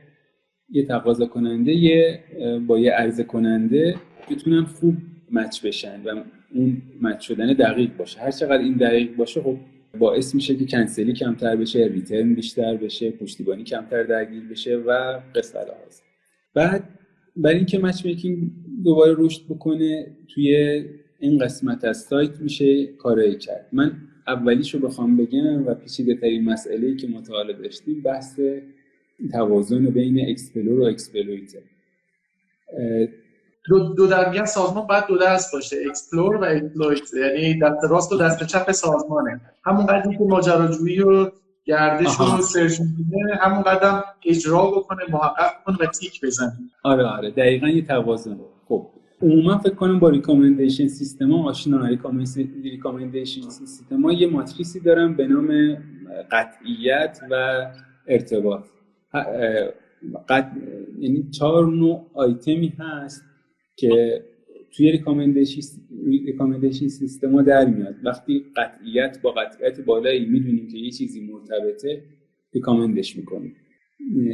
[0.71, 2.21] یه تقاضا کننده یه
[2.67, 3.97] با یه عرضه کننده
[4.31, 4.97] بتونن خوب
[5.31, 6.23] match بشن و
[6.55, 8.21] اون match شدن دقیق باشه.
[8.21, 9.57] هر چقدر این دقیق باشه خب
[9.99, 15.59] باعث میشه که کنسلی کمتر بشه return بیشتر بشه پشتیبانی کمتر درگیر بشه و قصه
[16.55, 16.89] بعد
[17.37, 18.51] برای اینکه match making
[18.85, 20.57] دوباره رشد بکنه توی
[21.19, 23.69] این قسمت از سایت میشه کارایی کرد.
[23.73, 23.93] من
[24.27, 28.41] اولیش رو بخوام بگم و پیچیده ترین مسئله که مطالعه داشتیم بحث
[29.33, 31.55] توازن بین explore و exploit
[33.69, 38.19] دو, دو در سازمان باید دو دست باشه explore و exploit یعنی دست راست و
[38.19, 39.41] دست چپ سازمانه.
[39.65, 41.31] همون قدری که ماجراجویی و
[41.65, 46.53] گردش و search میده همون قدرم اجرا بکنه محقق کنه و تیک بزنه.
[46.83, 47.31] آره آره.
[47.31, 48.39] دقیقا یه توازن.
[48.69, 48.87] خب
[49.23, 51.87] عموما فکر کنم با recommendation system ها آشنا.
[52.63, 55.79] recommendation system ها یه ماتریسی دارن به نام
[56.33, 57.67] قطعیت و
[58.07, 58.65] ارتباط.
[60.29, 60.47] قط...
[60.99, 63.23] یعنی چهار نوع آیتمی هست
[63.77, 64.23] که
[64.71, 64.93] توی
[66.27, 67.95] recommendation system ها در میاد.
[68.05, 72.03] وقتی قطعیت با قطعیت بالایی می‌دونیم که یه چیزی مرتبطه
[72.55, 73.57] recommend ش می‌کنیم.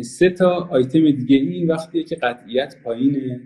[0.03, 3.41] سه تا آیتم دیگه این وقتیه که قطعیت پایینه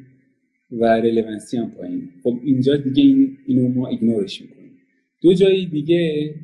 [0.72, 2.08] و relevancy هم پایینه.
[2.22, 4.72] خب اینجا دیگه این اینو ما ignore ش می‌کنیم.
[5.22, 6.34] دو جای دیگه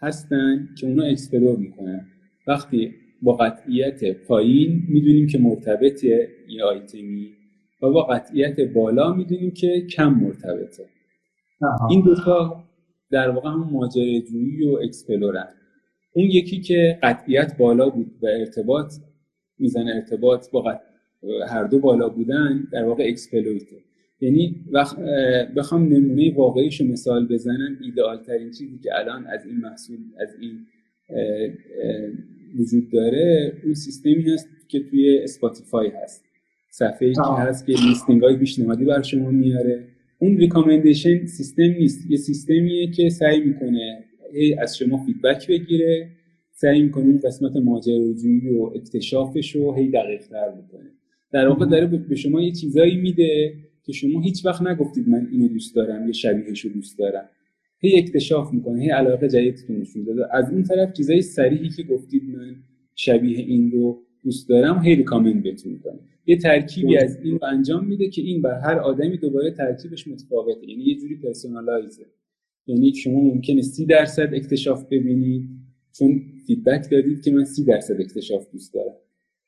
[0.00, 2.06] هستن که اونا explore می‌کنن.
[2.46, 7.39] وقتی با قطعیت پایین می‌دونیم که مرتبطه یه آیتمی
[7.82, 10.84] و با قطعیت بالا می‌دونیم که کم مرتبطه.
[11.90, 12.64] این دوتا
[13.10, 15.48] در واقع هم ماجراجویی و explore ن.
[16.12, 18.92] اون یکی که قطعیت بالا بود و ارتباط
[19.58, 20.78] میزن ارتباط با
[21.48, 23.76] هر دو بالا بودن در واقع exploit ه.
[24.20, 24.98] یعنی وقت
[25.56, 30.28] بخوام نمونه واقعیش رو مثال بزنم ایدئال ترین چیزی که الان از این محصول از
[30.40, 30.66] این
[32.58, 36.24] وجود داره اون سیستمی هست که توی اسپاتیفای هست.
[36.70, 39.84] صفحه که هست که listening های پیشنهادی بر شما میاره.
[40.18, 42.10] اون recommendation system نیست.
[42.10, 44.04] یه سیستمیه که سعی می‌کنه
[44.34, 46.08] هی از شما feedback بگیره
[46.52, 50.90] سعی می‌کنه اون قسمت ماجراجویی و اکتشافش رو هی دقیق تر بکنه.
[51.32, 55.48] در واقع داره به شما یه چیزایی میده که شما هیچ وقت نگفتید من اینو
[55.48, 57.28] دوست دارم یا شبیهش رو دوست دارم.
[57.78, 62.22] هی اکتشاف می‌کنه هی علاقه جدیدتون نشون داده از اون طرف چیزای صریحی که گفتید
[62.24, 62.56] من
[62.94, 67.86] شبیه این رو دوست دارم هی recommend بهتون می‌کنه یه ترکیبی از این رو انجام
[67.86, 70.68] میده که این بر هر آدمی دوباره ترکیبش متفاوته.
[70.68, 72.06] یعنی یه جوری personalize ه
[72.66, 75.48] یعنی شما ممکنه سی درصد اکتشاف ببینید
[75.98, 78.94] چون feedback دادید که من سی درصد اکتشاف دوست دارم.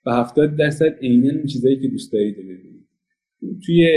[0.07, 2.87] و هفتاد درصد عینا اون چیزایی که دوست دارید ببینید.
[3.67, 3.89] توی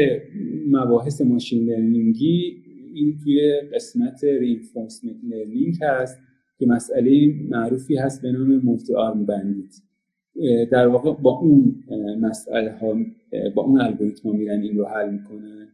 [0.67, 6.17] مباحث machine learning ی این توی قسمت reinforcement learning هست
[6.59, 9.75] که مسئله معروفی هست به نام multi-arm bandit
[10.71, 11.83] در واقع با اون
[12.21, 12.95] مسئله ها
[13.55, 15.67] با اون الگوریتم میرن این رو حل می‌کنن.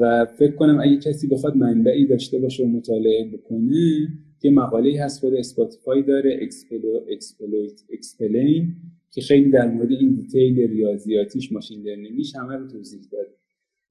[0.00, 4.08] و فکر کنم اگه کسی بخواد منبعی داشته باشه و مطالعه بکنه
[4.40, 8.74] که مقاله هست خود اسپاتیفای داره exploit explain
[9.10, 13.30] که خیلی در مورد این detail ریاضیاتیش machine learning یش همه رو توضیح داده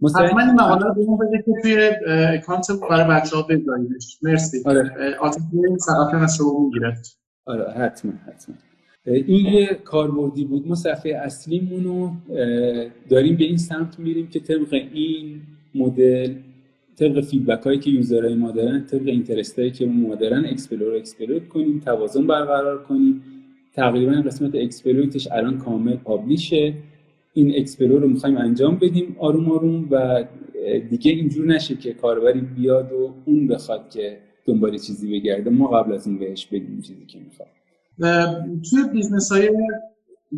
[0.04, 1.76] حتما این مقاله رو بهمون بده که توی
[2.38, 4.58] account برای بچه ها بذاریدش مرسی.
[4.66, 5.16] آره.
[5.22, 5.78] آتیفی این
[6.14, 7.08] از شما می‌گیرد.
[7.46, 8.56] آره حتما حتما.
[9.06, 10.68] این یه کاربردی بود.
[10.68, 12.12] ما صفحه اصلیمون رو
[13.10, 15.42] داریم به این سمت میریم که طبق این
[15.76, 16.34] مدل
[16.96, 20.96] طبق feedback هایی که user های ما دارن طبق interest هایی که ما دارن explore
[20.96, 23.24] exploit کنیم توازن برقرار کنیم.
[23.74, 26.74] تقریبا قسمت exploit ش الان کامل publish ه
[27.34, 30.24] این explore رو می‌خوایم انجام بدیم آروم آروم و
[30.90, 35.50] دیگه اینجور نشه که کاربری بیاد و اون بخواد که دنبال چیزی بگرده.
[35.50, 37.50] ما قبل از این بهش بدیم چیزی که می‌خواد.
[38.70, 39.50] توی business های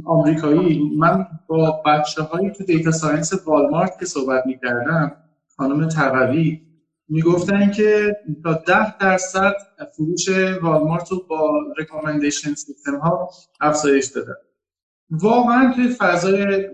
[0.06, 5.12] آمریکایی من با بچه هایی تو data science والمارت که صحبت می‌کردم
[5.58, 6.62] خانم تقوی
[7.10, 9.54] می‌گفتن که تا ده درصد
[9.98, 10.30] فروش
[10.62, 13.30] والمارت رو با recommendation system ها
[13.62, 14.34] افزایش دادن.
[15.10, 16.70] واقعا توی فضای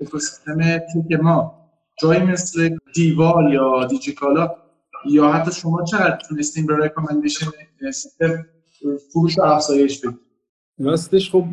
[0.00, 1.68] اکوسیستم tech ما
[2.02, 4.50] جایی مثل دیوار یا دیجیکالا
[5.10, 7.46] یا حتی شما چقدر تونستیم به recommendation
[7.80, 8.46] system
[9.12, 10.18] فروش و افزایش بدید
[10.78, 11.44] راستش خب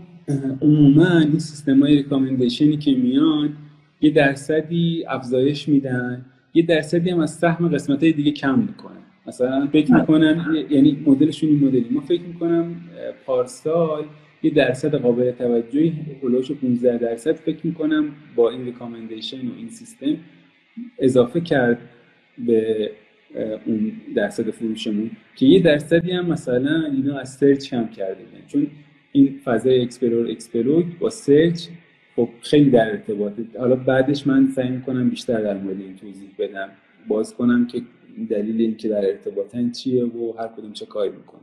[0.61, 3.57] عموما این سیستم های recommendation ی که میان
[4.01, 8.97] یه درصدی افزایش میدن یه درصدی هم از سهم قسمت های دیگه کم می‌کنن.
[9.27, 11.87] مثلا فکر می‌کنن یعنی مدلشون این مدلی.
[11.91, 12.75] ما فکر می‌کنم
[13.25, 14.05] پارسال
[14.43, 20.17] یه درصد قابل توجهی حولوحوش 15 درصد فکر می‌کنم با این recommendation و این سیستم
[20.99, 21.77] اضافه کرد
[22.37, 22.91] به
[23.65, 28.67] اون درصد فروشمون که یه درصدی هم مثلا اینا از search کم کرده چون
[29.11, 31.67] این فضای explore explore با search
[32.15, 33.43] خب خیلی در ارتباطه.
[33.59, 36.69] حالا بعدش من سعی می‌کنم بیشتر در مورد این توضیح بدم.
[37.07, 37.81] باز کنم که
[38.29, 41.41] دلیل این که در ارتباطن چیه و هر کدوم چه کاری می‌کنه.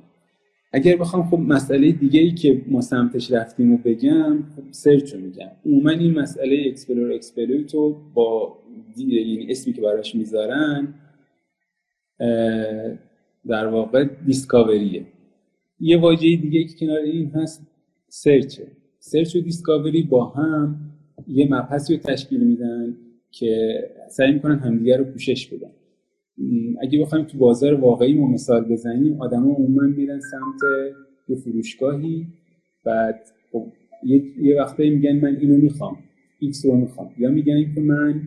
[0.72, 5.20] اگر بخوام خب مسئله دیگه ای که ما سمتش رفتیم و بگم خب search رو
[5.20, 5.48] میگم.
[5.66, 8.58] عموما این مسئله explore exploit رو با
[8.96, 10.94] یعنی اسمی که براش می‌ذارن
[13.48, 15.06] در واقع discovery ه
[15.80, 17.66] یه واژه دیگه که کنار این هست
[18.08, 18.66] search ه
[18.98, 20.76] search و discovery با هم
[21.28, 22.96] یه مبحثی رو تشکیل میدن
[23.30, 23.78] که
[24.10, 25.70] سعی می‌کنن همدیگه رو پوشش بدن.
[26.82, 30.70] اگه بخوایم تو بازار واقعی ما مثال بزنیم آدما عموما میرن سمت
[31.28, 32.26] یه فروشگاهی
[32.84, 33.20] بعد
[33.52, 33.66] خب
[34.04, 35.96] یه, یه وقتایی میگن من اینو می‌خوام
[36.40, 37.10] ایکس رو می‌خوام.
[37.18, 38.22] یا میگن که من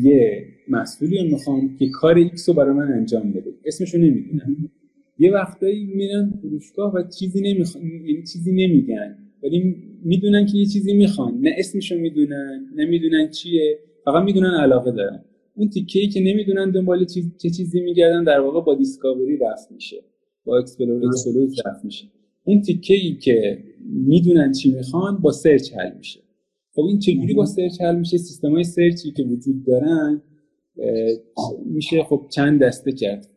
[0.00, 3.50] یه محصولی می‌خوام که کار ایکس رو برای من انجام بده.
[3.64, 4.56] اسمشو نمی‌دونن
[5.18, 9.18] یه وقتایی میرن فروشگاه و چیزی نمی‌خوان یعنی چیزی نمیگن.
[9.42, 11.40] ولی می‌دونن که یه چیزی می‌خوان.
[11.40, 13.78] نه اسمشو می‌دونن نمی‌دونن چیه.
[14.04, 15.24] فقط می‌دونن علاقه دارن.
[15.56, 19.96] اون تیکه که نمی‌دونن دنبال چیز چه چیزی میگردن در واقع با discovery رفع میشه.
[20.44, 22.06] با explore explore رفع میشه.
[22.44, 26.20] اون تیکه ای که می‌دونن چی می‌خوان با search حل میشه.
[26.74, 30.22] خب این چجوری با search حل میشه؟ سیستم های search ی که وجود دارن
[31.64, 33.30] میشه خب چند دسته کرد.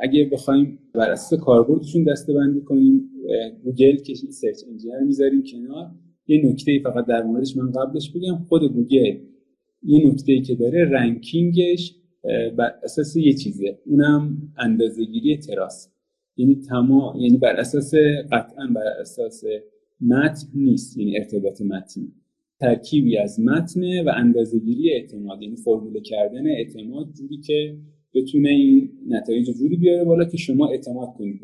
[0.00, 3.10] اگه بخوایم بر اساس کاربردشون دسته بندی کنیم
[3.64, 5.90] گوگل که search engine رو می‌ذاریم کنار.
[6.26, 9.18] یه نکته فقط در موردش من قبلش بگم خود گوگل
[9.82, 11.96] یه نکته که داره ranking ش
[12.58, 13.78] بر اساس یه چیزه.
[13.86, 15.88] اونم اندازه‌گیری trust.
[16.36, 17.94] یعنی تمام یعنی بر اساس
[18.32, 19.44] قطعا بر اساس
[20.00, 22.12] متن نیست یعنی ارتباط متنی.
[22.62, 27.76] ترکیبی از متن و اندازه‌گیری اعتماد یعنی فرموله کردن اعتماد جوری که
[28.14, 31.40] بتونه این نتایج جوری بیاره بالا که شما اعتماد کنید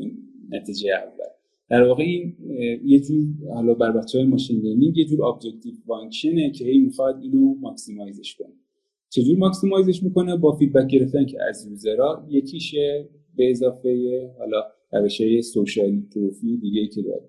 [0.51, 1.25] نتیجه اول.
[1.71, 2.37] در واقع این
[2.85, 6.79] یه جور حالا بر بچه های machine learning یه جور objective function ه که هی
[6.79, 8.53] می‌خواد اینو maximize ش کنه.
[9.11, 14.63] چجور maximize ش می‌کنه؟ با feedback گرفتن که از user ها یکیشه به اضافه حالا
[14.93, 17.29] روشه social profile دیگه که داره.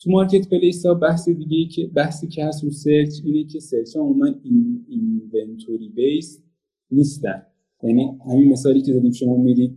[0.00, 3.96] تو marketplace ها بحث دیگه ای که بحثی که هست رو search اینه که search
[3.96, 6.42] ها عموما این inventory base
[6.90, 7.42] نیستن.
[7.82, 9.76] یعنی همین مثالی که زدیم شما میرید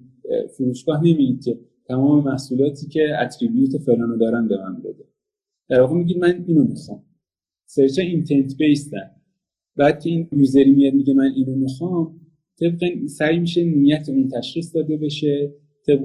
[0.58, 5.08] فروشگاه نمیرید که تمام محصولاتی که attribute فلانو دارن به من بده.
[5.70, 7.04] در واقع میگید من اینو می‌خوام.
[7.66, 9.12] search intent base ن
[9.76, 12.22] بعد که این user ی میاد میگه من اینو می‌خوام
[12.60, 15.54] طبق سعی میشه نیت اون تشخیص داده بشه.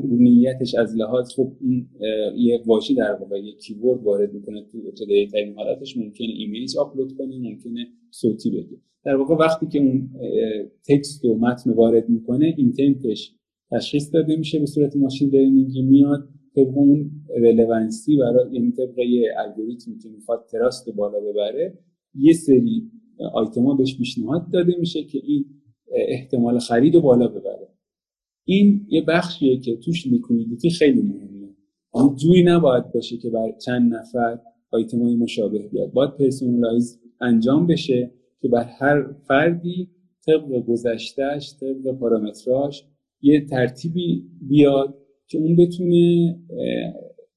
[0.05, 1.89] نیتش از لحاظ خب این
[2.37, 5.97] یه واژه در واقع یه keyword وارد می‌کنه تو ابتدایی ترین حالتش.
[5.97, 8.81] ممکنه image آپلود کنه ممکنه صوتی بگه.
[9.05, 10.11] در واقع وقتی که اون
[10.89, 13.33] text و متن وارد می‌کنه intent ش
[13.71, 16.29] تشخیص داده میشه به صورت machine learning ی میاد.
[16.57, 21.79] طبق اون relevancy برای یعنی طبق یه الگوریتمی که می‌خواد trust بالا ببره
[22.15, 22.91] یه سری
[23.35, 25.45] آیتما بهش پیشنهاد داده میشه که این
[25.93, 27.69] احتمال خرید رو بالا ببره.
[28.49, 31.49] این یه بخشیه که توش liquidity خیلی مهمه.
[31.91, 34.39] اون جوری نباید باشه که بر چند نفر
[34.71, 35.93] آیتمای مشابه بیاد.
[35.93, 39.91] باید personalize انجام بشه که بر هر فردی
[40.27, 42.85] طبق گذشتهش طبق پارامتراش
[43.21, 46.39] یه ترتیبی بیاد که اون بتونه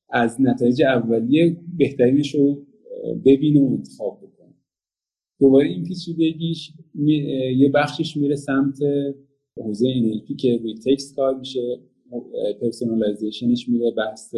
[0.10, 2.66] از نتایج اولیه بهترینش رو
[3.26, 4.56] ببینه و انتخاب بکنه.
[5.40, 6.74] دوباره این پیچیدگیش
[7.58, 8.80] یه بخشش میره سمت
[9.64, 11.80] حوزه NLP که روی text کار میشه
[12.62, 14.36] personalization ش میره بحث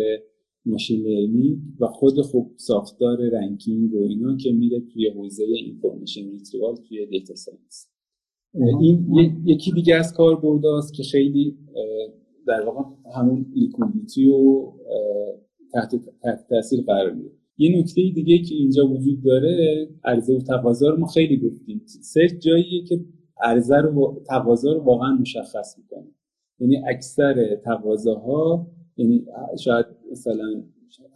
[0.65, 6.75] machine learning و خود خوب ساختار ranking و اینا که میره توی حوزه information retrieval
[6.75, 7.88] توی data science.
[8.81, 9.07] این
[9.45, 11.57] یکی دیگه از کاربرداست که خیلی
[12.47, 12.79] در واقع
[13.15, 14.71] همون liquidity و
[15.73, 20.89] تحت, تحت تاثیر قرار میده یه نکته دیگه که اینجا وجود داره عرضه و تقاضا
[20.89, 21.81] رو ما خیلی گفتیم.
[21.86, 23.05] search جاییه که
[23.41, 26.08] عرضه رو تقاضا رو واقعا مشخص می‌کنه.
[26.60, 29.25] یعنی اکثر تقاضاها یعنی
[29.60, 30.63] شاید مثلا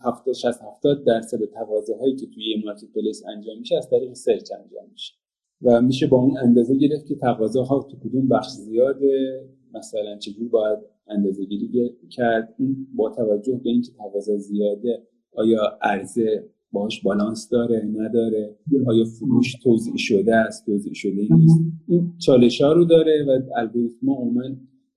[0.02, 5.14] 70 60 70 درصد تقاضاهایی که توی marketplace انجام میشه از طریق search انجام میشه.
[5.62, 10.80] و میشه با اون اندازه گرفت که تقاضاها تو کدوم بخش زیاده مثلا چجور باید
[11.08, 12.56] اندازه گیری کرد.
[12.60, 18.56] این با توجه به اینکه تقاضا زیاده آیا عرضه باش بالانس داره نداره.
[18.86, 24.10] آیا فروش توضیح شده است توضیح شده نیست؟ این چالش ها رو داره و الگوریتم
[24.10, 24.44] عموما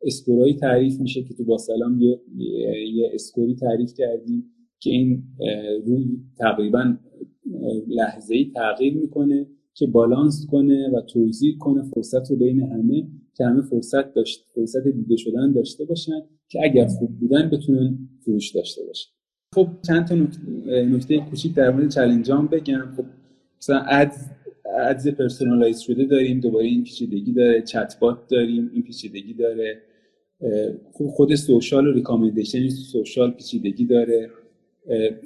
[0.03, 2.21] اسکورایی تعریف میشه که تو با سلام یه,
[2.95, 4.45] یه اسکوری تعریف کردیم
[4.81, 5.23] که این
[5.87, 6.07] روی
[6.39, 6.97] تقریبا
[7.89, 13.45] لحظه ای تغییر می‌کنه که بالانس کنه و توضیح کنه فرصت رو بین همه که
[13.45, 18.85] همه فرصت داشت فرصت دیده شدن داشته باشن که اگر خوب بودن بتونن فروش داشته
[18.87, 19.11] باشن.
[19.55, 20.15] خب چند تا
[20.85, 22.93] نکته کوچیک در مورد چالنجام بگم.
[22.97, 23.05] خب
[23.59, 24.13] مثلا ad
[24.79, 29.83] ads personalize شده داریم دوباره این پیچیدگی داره چت بات داریم این پیچیدگی داره.
[30.93, 34.31] خب خود social و recommendation social پیچیدگی داره.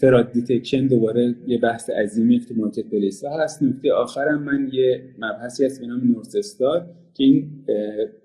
[0.01, 3.63] fraud detection دوباره یه بحث عظیمی تو marketplace هست.
[3.63, 7.51] نکته آخرم من یه مبحثی هست به نام north star که این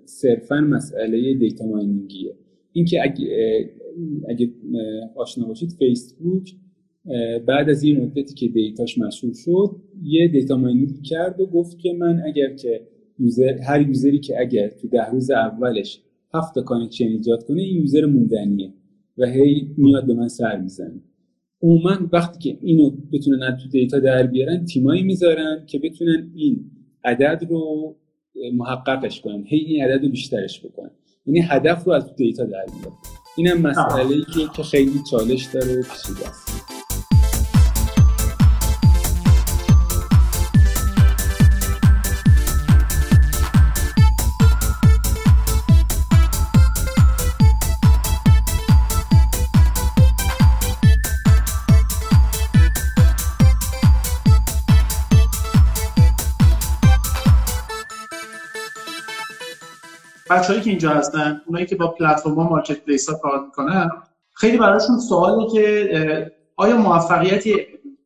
[0.05, 2.33] صرفا مسئله data mining یه
[2.73, 3.69] اینکه اگه
[4.29, 4.49] اگه
[5.15, 6.55] آشنا باشید فیسبوک
[7.47, 11.79] بعد از این مدتی که data ش مشهور شد یه data mining کرد و گفت
[11.79, 12.87] که من اگر که
[13.19, 16.01] user هر user ی که اگر تو ده روز اولش
[16.33, 18.73] هفت connection ایجاد کنه این user موندنیه
[19.17, 21.01] و هی میاد به من سر می‌زنه.
[21.61, 26.71] عموما وقتی که اینو بتونن تو data در بیارن تیمایی می‌ذارن که بتونن این
[27.03, 27.95] عدد رو
[28.53, 30.91] محققش کنن هی این عدد رو بیشترش بکنن.
[31.25, 32.95] یعنی هدف رو از دیتا در بیارن.
[33.37, 36.56] اینم مسئله ای که خیلی چالش داره پیچیده است
[60.27, 63.89] بچه‌هایی که اینجا هستن اونایی که با پلتفرم marketplace ها کار می‌کنن
[64.33, 67.43] خیلی براشون سواله که آیا موفقیت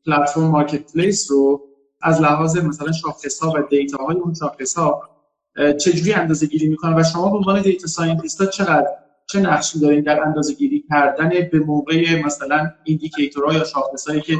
[0.06, 1.62] پلتفرم marketplace رو
[2.02, 5.10] از لحاظ مثلا شاخص ها و data های اون شاخص ها
[5.80, 8.88] چجوری اندازه گیری می‌کنن و شما به عنوان data scientist ها چقدر
[9.28, 14.22] چه نقشی دارین در اندازه گیری کردن به موقع مثلا indicator ها یا شاخص هایی
[14.22, 14.38] که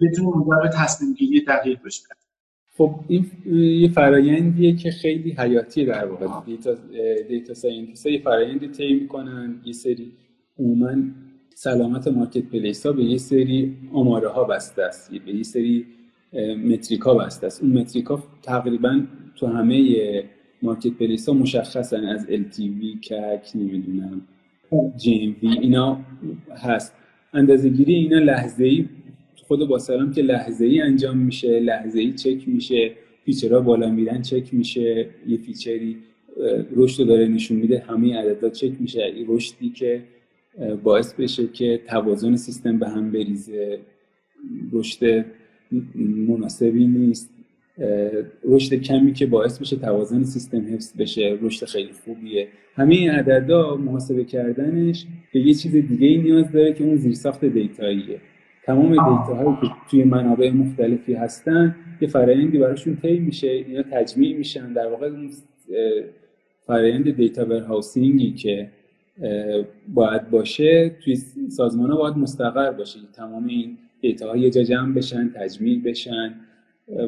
[0.00, 2.02] بتونه منجر به تصمیم گیری دقیق بشه؟
[2.76, 6.26] خب این یه فرایندیه که خیلی حیاتی در واقع.
[6.46, 6.74] data
[7.28, 10.12] data scientist یه فرایندی طی می‌کنن یه سری
[10.58, 10.94] عموما
[11.54, 15.86] سلامت marketplace ها به یه سری آماره ها بسته است به یه سری
[16.64, 17.62] metric ها بسته است.
[17.62, 19.02] اون metric ها تقریبا
[19.36, 19.94] تو همه
[20.62, 24.22] marketplace ها مشخصن از LTV CAC نمی‌دونم
[25.02, 26.00] وی اینا
[26.56, 26.94] هست.
[27.32, 28.88] اندازه گیری اینا لحظه ای
[29.46, 32.92] خود با سلام که لحظه ای انجام میشه لحظه ای چک میشه
[33.24, 35.96] feature ها بالا میرن چک میشه یه feature ی
[36.76, 39.02] رشد داره نشون میده همه عددا چک میشه.
[39.02, 40.02] این رشدی که
[40.82, 43.78] باعث بشه که توازن سیستم به هم بریزه.
[44.72, 45.24] رشد
[46.28, 47.30] مناسبی نیست.
[48.44, 52.48] رشد کمی که باعث بشه توازن سیستم حفظ بشه رشد خیلی خوبیه.
[52.74, 57.44] همه این عددا محاسبه کردنش به یه چیز دیگه ای نیاز داره که اون زیرساخت
[57.44, 58.20] data ییه.
[58.66, 64.36] تمام data هایی که توی منابع مختلفی هستن یه فرایندی براشون طی میشه اینا تجمیع
[64.36, 64.72] میشن.
[64.72, 65.30] در واقع اون
[66.66, 68.70] فرایند data warehousing ی که
[69.88, 71.16] باید باشه توی
[71.48, 76.34] سازمان ها باید مستقر باشه تمام این data ها یه جا جمع بشن تجمیع بشن.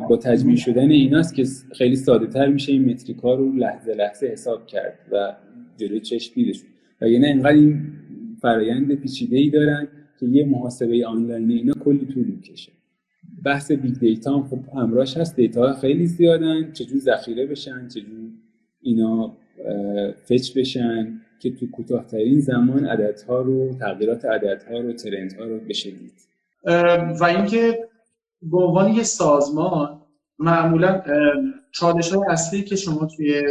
[0.09, 1.45] با تجمیع شدن ایناست که
[1.79, 5.35] خیلی ساده تر میشه این metric ها رو لحظه لحظه حساب کرد و
[5.77, 6.69] جلوی چشم دیدشون
[7.01, 7.83] و یعنی انقدر این
[8.43, 9.89] فرایند پیچیده ای دارن
[10.21, 12.73] که یه محاسبه آنلاین اینا کلی طول می‌کشه.
[13.45, 15.37] بحث big data هم خب همراهش هست.
[15.37, 16.73] data خیلی زیادن.
[16.73, 18.31] چجور ذخیره بشن؟ چجور
[18.81, 19.37] اینا
[20.29, 25.91] fetch بشن؟ که تو کوتاهترین زمان عددها رو تغییرات عددها رو trend ها رو بشه
[25.91, 26.13] دید
[27.21, 27.89] و اینکه
[28.43, 30.03] به عنوان یه سازمان
[30.39, 31.03] معمولا
[31.73, 33.43] چالش های اصلی که شما توی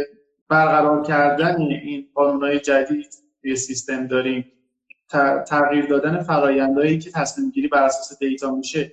[0.48, 3.06] برقرار کردن این قانون جدید
[3.42, 4.44] توی سیستم داریم
[5.48, 8.92] تغییر دادن فرایندهایی که تصمیم گیری بر اساس دیتا میشه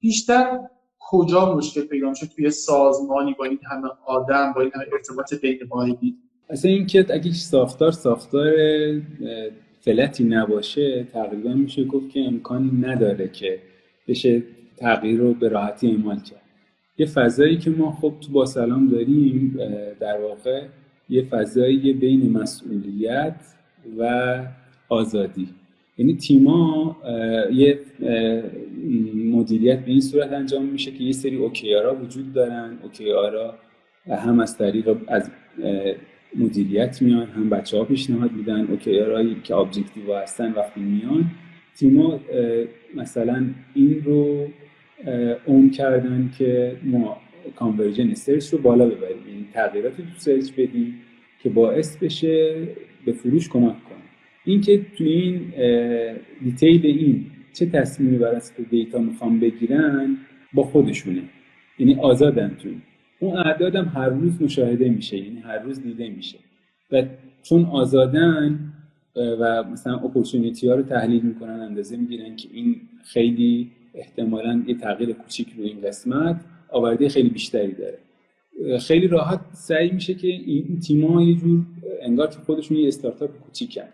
[0.00, 0.58] بیشتر
[0.98, 5.58] کجا مشکل پیدا میشه توی سازمانی با این همه آدم با این همه ارتباط بین
[5.68, 6.16] واحدی
[6.50, 8.52] اصلا اینکه اگه ساختار ساختار
[9.80, 13.58] فلتی نباشه تقریبا میشه گفت که امکانی نداره که
[14.08, 14.42] بشه
[14.76, 16.42] تغییر رو به راحتی اعمال کرد.
[16.98, 19.58] یه فضایی که ما خب تو با سلام داریم
[20.00, 20.62] در واقع
[21.08, 23.40] یه فضایی بین مسئولیت
[23.98, 24.42] و
[24.88, 25.48] آزادی.
[25.98, 26.96] یعنی تیما
[27.52, 27.78] یه
[29.14, 32.78] مدیریت به این صورت انجام میشه که یه سری OKR ا وجود دارن.
[32.82, 33.54] OKR ا
[34.08, 35.30] هم از طریق از
[36.36, 38.66] مدیریت میان هم بچه ها پیشنهاد میدن.
[38.66, 41.24] OKR ایی که objective هستن وقتی میان
[41.76, 42.20] تیما
[42.94, 44.48] مثلا این رو
[45.46, 47.16] own کردن که ما
[47.56, 49.28] conversion search رو بالا ببریم.
[49.28, 50.94] یعنی تغییراتی تو search بدیم
[51.42, 52.68] که باعث بشه
[53.04, 53.74] به فروش کمک
[54.50, 55.40] اینکه تو این
[56.44, 60.16] detail این چه تصمیمی بر اساس data می‌خوام بگیرن
[60.52, 61.22] با خودشونه.
[61.78, 62.68] یعنی آزادن تو.
[63.20, 66.38] اون اعداد هم هر روز مشاهده میشه یعنی هر روز دیده میشه.
[66.92, 67.02] و
[67.42, 68.72] چون آزادن
[69.16, 75.12] و مثلا opportunity ها رو تحلیل می‌کنن اندازه می‌گیرن که این خیلی احتمالا یه تغییر
[75.12, 77.98] کوچیک رو این قسمت آورده خیلی بیشتری داره.
[78.78, 81.60] خیلی راحت سعی میشه که این تیم‌ها یه جور
[82.02, 83.88] انگار که خودشون یه استارتاپ کوچیکن.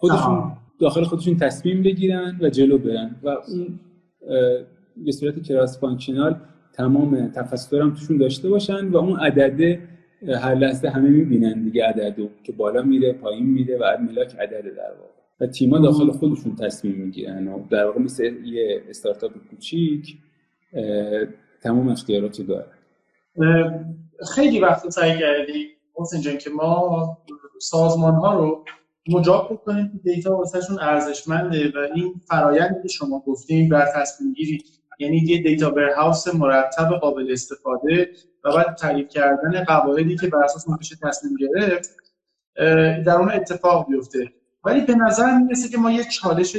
[0.00, 3.16] خودشون داخل خودشون تصمیم بگیرن و جلو برن.
[3.22, 3.80] و اون
[4.96, 6.40] به صورت cross functional
[6.72, 9.80] تمام تفسیر هم توشون داشته باشن و اون عدده
[10.28, 14.90] هر لحظه همه می‌بینن دیگه عددو که بالا میره پایین میره و ملاک عدده در
[14.90, 15.12] واقع.
[15.40, 20.16] و تیما داخل خودشون تصمیم می‌گیرن و در واقع مثل یه استارتاپ کوچیک
[21.62, 22.74] تمام اختیارات رو دارن
[24.34, 27.18] خیلی وقت سعی کردی حسین که ما
[27.60, 28.64] سازمان ها رو
[29.08, 34.64] مجاب بکنیم که دیتا واسهشون ارزشمنده و این فرایندی که شما گفتیم در تصمیم گیری.
[34.98, 38.10] یعنی یه دیتا هاوس مرتب قابل استفاده
[38.44, 41.90] و بعد تعریف کردن قواعدی که بر اساس میشه تصمیم گرفت
[43.04, 44.32] در اون اتفاق بیفته.
[44.64, 46.56] ولی به نظر می‌رسه که ما یه چالش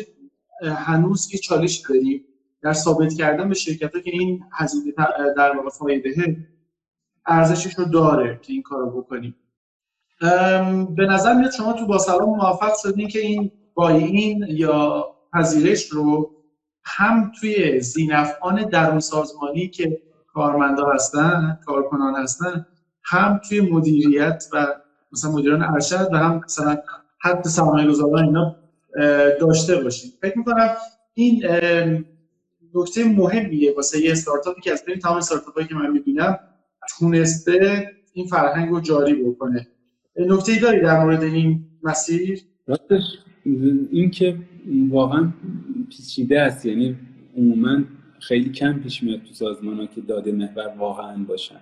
[0.63, 2.25] هنوز یه چالش داریم
[2.61, 4.93] در ثابت کردن به شرکت که این هزینه
[5.37, 6.37] در واقع فایده
[7.25, 9.35] ارزشش رو داره که این کارو بکنیم.
[10.95, 16.31] به نظر میاد شما تو با سلام موفق شدین که این این یا پذیرش رو
[16.83, 20.01] هم توی زینفعان درون سازمانی که
[20.33, 22.65] کارمندا هستن کارکنان هستن
[23.03, 24.67] هم توی مدیریت و
[25.11, 26.77] مثلا مدیران ارشد و هم مثلا
[27.19, 28.55] حتی سرمایه گذاران اینا
[29.39, 30.75] داشته باشیم فکر می‌کنم
[31.13, 31.43] این
[32.75, 36.39] نکته مهمیه واسه یه استارتاپی که از بین تمام استارتاپایی که من می‌بینم
[36.99, 39.67] تونسته این فرهنگ رو جاری بکنه.
[40.25, 42.41] نکته داری در مورد این مسیر؟
[43.91, 44.37] این که
[44.89, 45.33] واقعا
[45.89, 46.65] پیچیده است.
[46.65, 46.95] یعنی
[47.37, 47.83] عموما
[48.19, 51.59] خیلی کم پیش میاد تو سازمان ها که داده محور واقعا باشن.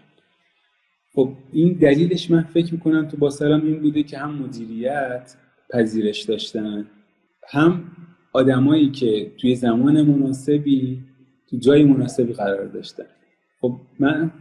[1.14, 5.36] خب این دلیلش من فکر می‌کنم تو با سلام این بوده که هم مدیریت
[5.70, 6.88] پذیرش داشتن
[7.50, 7.84] هم
[8.34, 11.04] آدمایی که توی زمان مناسبی
[11.50, 13.06] تو جای مناسبی قرار داشتن.
[13.62, 14.32] خب من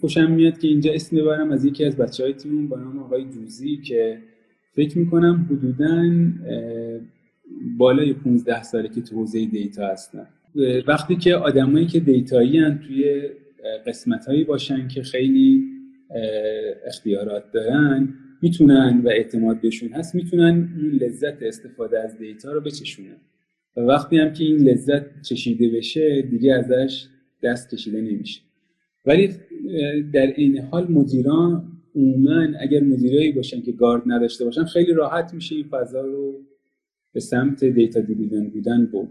[0.00, 3.24] خوشم میاد که اینجا اسم ببرم از یکی از بچه های تیمون با نام آقای
[3.24, 4.18] جوزی که
[4.72, 6.02] فکر می‌کنم حدودا
[7.78, 10.26] بالای 15 ساله که تو حوزه دیتا هستن.
[10.86, 13.22] وقتی که آدمایی که دیتایی هن توی
[13.86, 15.64] قسمت هایی باشن که خیلی
[16.86, 23.16] اختیارات دارن می‌تونن و اعتماد بهشون هست می‌تونن این لذت استفاده از دیتا رو بچشونن.
[23.76, 27.06] و وقتی هم که این لذت چشیده بشه دیگه ازش
[27.42, 28.40] دست کشیده نمیشه.
[29.06, 29.28] ولی
[30.12, 35.54] در این حال مدیران عموما اگر مدیرایی باشن که گارد نداشته باشن خیلی راحت میشه
[35.54, 36.40] این فضا رو
[37.12, 39.08] به سمت دیتا دیویدن بودن بود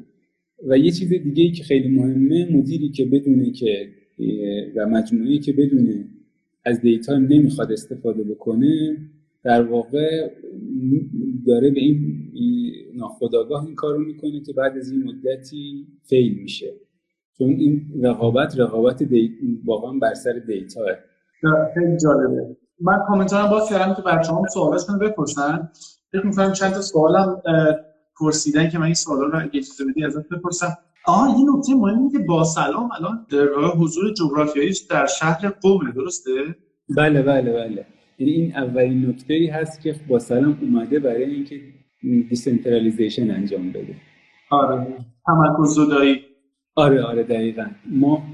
[0.67, 3.89] و یه چیز دیگه ای که خیلی مهمه مدیری که بدونه که
[4.75, 6.05] و مجموعی که بدونه
[6.65, 8.97] از دیتا نمی‌خواد استفاده بکنه
[9.43, 10.29] در واقع
[11.45, 12.31] داره به این
[12.95, 16.73] ناخداگاه این کارو می‌کنه که بعد از این مدتی فیل میشه.
[17.37, 19.03] چون این رقابت رقابت
[19.65, 20.81] واقعا بر سر data
[21.73, 22.57] خیلی جالبه.
[22.81, 25.69] من کامنتارم باز کردم که بچه هم سوالشون بپرسن.
[26.11, 27.41] فکر می‌کنم چند تا سوالم
[28.19, 30.77] پرسیدن که من این سوالا رو اگه اجازه بدی ازت بپرسم.
[31.05, 36.31] آها این نکته مهمی که با سلام الان در حضور جغرافیاییش در شهر قومه درسته؟
[36.97, 37.85] بله بله بله.
[38.19, 41.61] یعنی این اولین نکته ای هست که با سلام اومده برای اینکه
[42.29, 43.95] decentralization انجام بده.
[44.51, 44.87] آره.
[45.25, 46.21] تمرکز زدایی
[46.77, 47.65] آره آره دقیقا.
[47.89, 48.27] ما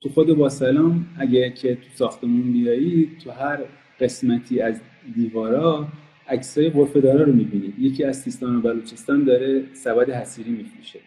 [0.00, 3.58] تو خود با سلام اگه که تو ساختمون بیایی تو هر
[4.00, 4.80] قسمتی از
[5.14, 5.88] دیوارا
[6.28, 10.98] عکسای غرفه‌دارا رو می‌بینید یکی از سیستان و بلوچستان داره سواد حسیری میفروشه.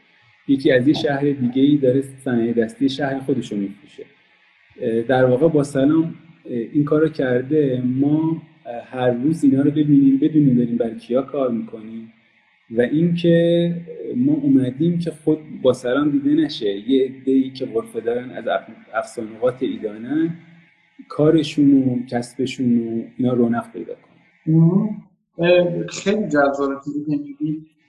[0.47, 4.03] یکی از یه شهر دیگه ای داره صنایع دستی شهر خودش رو میفروشه.
[5.07, 6.15] در واقع با سلام
[6.45, 7.83] این کارو کرده.
[7.85, 8.41] ما
[8.85, 12.13] هر روز اینا رو ببینیم بدونیم داریم برای کیا کار می‌کنیم.
[12.77, 13.75] و اینکه
[14.15, 16.89] ما اومدیم که خود با سلام دیده نشه.
[16.89, 18.43] یه عده‌ای که غرفه دارن از
[18.93, 20.37] افسانقات ایدانن
[21.09, 24.13] کارشون و کسبشون و اینا رونق پیدا کنن
[25.89, 26.91] خیلی جذابه که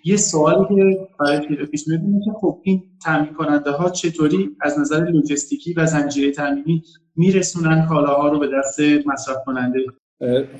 [0.05, 5.05] یه سوالی که برای پیش میاد که خب این تامین کننده ها چطوری از نظر
[5.05, 6.82] لوجستیکی و زنجیره تامینی
[7.16, 9.80] میرسونن کالاها رو به دست مصرف کننده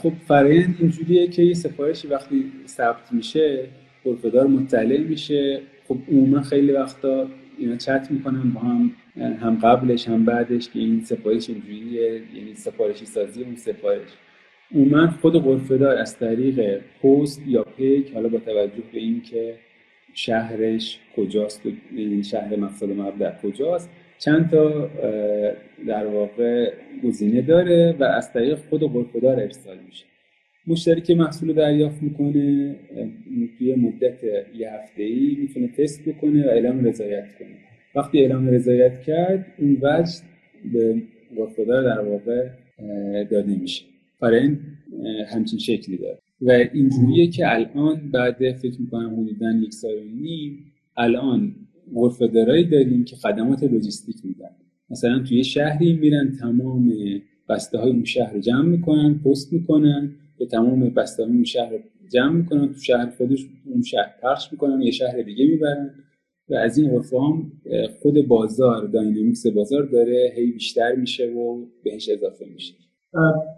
[0.03, 3.69] خب فرایند اینجوریه که یه سفارشی وقتی ثبت میشه
[4.05, 5.61] غرفه‌دار مطلع میشه.
[5.89, 7.29] خب عموما خیلی وقتا
[7.59, 13.07] اینا چت می‌کنن با هم هم قبلش هم بعدش که این سفارش اینجوریه یعنی سفارشی
[13.07, 14.09] سازی اون سفارش.
[14.75, 19.55] عموما خود غرفه‌دار از طریق پست یا پیک حالا با توجه به اینکه
[20.15, 21.63] شهرش کجاست
[21.97, 24.91] یعنی شهر مقصد مبدع کجاست چند تا
[25.87, 26.73] در واقع
[27.05, 30.05] گزینه داره و از طریق خود غرفه‌دار ارسال میشه.
[30.67, 32.77] مشتری که محصول دریافت می‌کنه
[33.59, 34.19] توی مدت
[34.59, 37.57] یه هفته ای می‌تونه تست بکنه و اعلام رضایت کنه.
[37.95, 40.13] وقتی اعلام رضایت کرد اون وجه
[40.73, 41.03] به
[41.37, 42.49] غرفه‌دار در واقع
[43.25, 43.85] داده میشه.
[44.23, 44.59] این
[45.27, 46.19] همچین شکلی داره.
[46.41, 50.59] و اینجوریه که الان بعد فکر می‌کنم حدودا یک سال و نیم
[50.97, 51.55] الان
[51.95, 54.51] غرفه داریم که خدمات لوجستیک میدن.
[54.91, 56.93] مثلا توی شهری میرن تمام
[57.49, 61.71] بسته های اون شهر جمع می‌کنن پست می‌کنن به تمام بسته اون شهر
[62.13, 62.73] جمع می‌کنن.
[62.73, 65.95] تو شهر خودش اون شهر پخش می‌کنن یه شهر دیگه می‌برن.
[66.49, 67.53] و از این غرفه هم
[68.03, 72.75] خود بازار داینامیکس بازار داره هی بیشتر میشه و بهش اضافه میشه.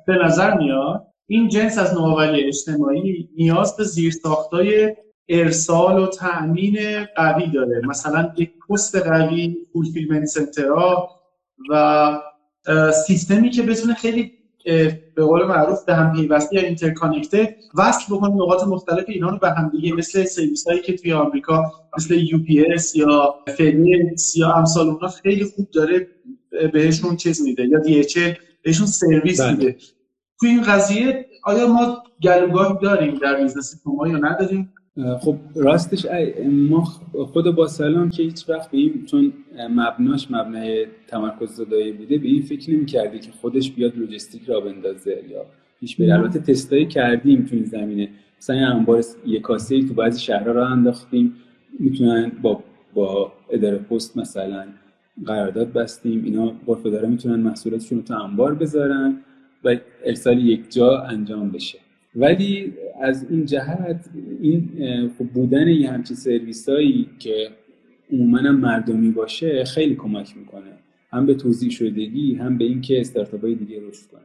[0.06, 4.96] به نظر میاد این جنس از نوآوری اجتماعی نیاز به زیرساختای
[5.28, 6.76] ارسال و تأمین
[7.16, 7.86] قوی داره.
[7.86, 11.10] مثلا یک پست قوی fulfillment center ها
[11.70, 12.20] و
[13.06, 14.32] سیستمی که بتونه خیلی
[15.14, 19.50] به قول معروف به هم پیوسته یا interconnected وصل بکنه نقاط مختلف اینا رو به
[19.50, 25.08] هم دیگه مثل سرویس هایی که توی آمریکا مثل UPS یا FedEx یا امثال اونها
[25.08, 26.08] خیلی خوب داره
[26.72, 28.04] بهشون چیز میده یا دی
[28.62, 29.52] بهشون سرویس بله.
[29.52, 29.76] میده
[30.40, 34.72] توی این قضیه آیا ما گلوگاهی داریم در business شما یا نداریم
[35.20, 36.06] خب راستش
[36.48, 36.84] ما
[37.14, 39.32] خود با سلام که هیچ وقت به این چون
[39.70, 44.60] مبناش مبنای تمرکز زدایی بوده به این فکر نمی کردی که خودش بیاد لوجستیک را
[44.60, 45.44] بندازه یا
[45.80, 46.14] پیش بره.
[46.14, 48.08] البته تستایی کردیم تو این زمینه.
[48.38, 51.34] مثلا انبار یک کاسه تو بعضی شهرها را انداختیم.
[51.78, 54.64] می‌تونن با با اداره پست مثلا
[55.26, 56.24] قرارداد بستیم.
[56.24, 59.16] اینا غرفه داره می‌تونن محصولاتشون رو تو انبار بذارن
[59.64, 61.78] و ارسال یک جا انجام بشه.
[62.16, 64.04] ولی از این جهت
[64.40, 64.68] این
[65.18, 67.48] خب بودن یه همچین سرویس هایی که
[68.12, 70.72] عموما مردمی باشه خیلی کمک می‌کنه.
[71.10, 74.20] هم به توضیح شدگی هم به اینکه استارتاپ های دیگه رشد کنن.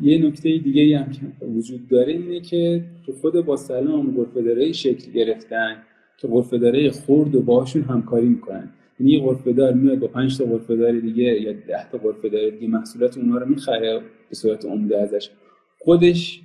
[0.00, 5.12] یه نکته دیگه هم که وجود داره اینه که تو خود با سلام غرفه شکل
[5.12, 5.76] گرفتن
[6.18, 8.68] که غرفه داره خرد و باشون همکاری می‌کنن.
[9.00, 12.68] یعنی یه میاد با 5 تا غرفه دار دیگه یا 10 تا غرفه دار دیگه
[12.68, 15.30] محصولات اونها رو می‌خره به صورت عمده ازش.
[15.78, 16.40] خودش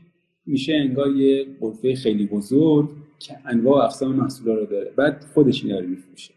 [0.47, 2.89] میشه انگار یه غرفه خیلی بزرگ
[3.19, 4.91] که انواع و اقسام محصولا رو داره.
[4.97, 6.33] بعد خودش اینا رو میفروشه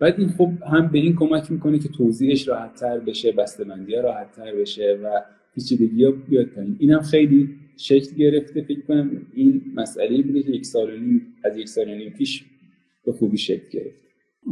[0.00, 4.00] بعد این خب هم به این کمک می‌کنه که توضیحش راحت تر بشه بسته‌بندی ها
[4.00, 5.20] راحت تر بشه و
[5.54, 6.76] پیچیدگی ها بیاد پایین.
[6.78, 8.62] اینم خیلی شکل گرفته.
[8.62, 12.44] فکر کنم این مسئله بوده که یک سال نیم از یک سال نیم پیش
[13.06, 14.00] به خوبی شکل گرفت.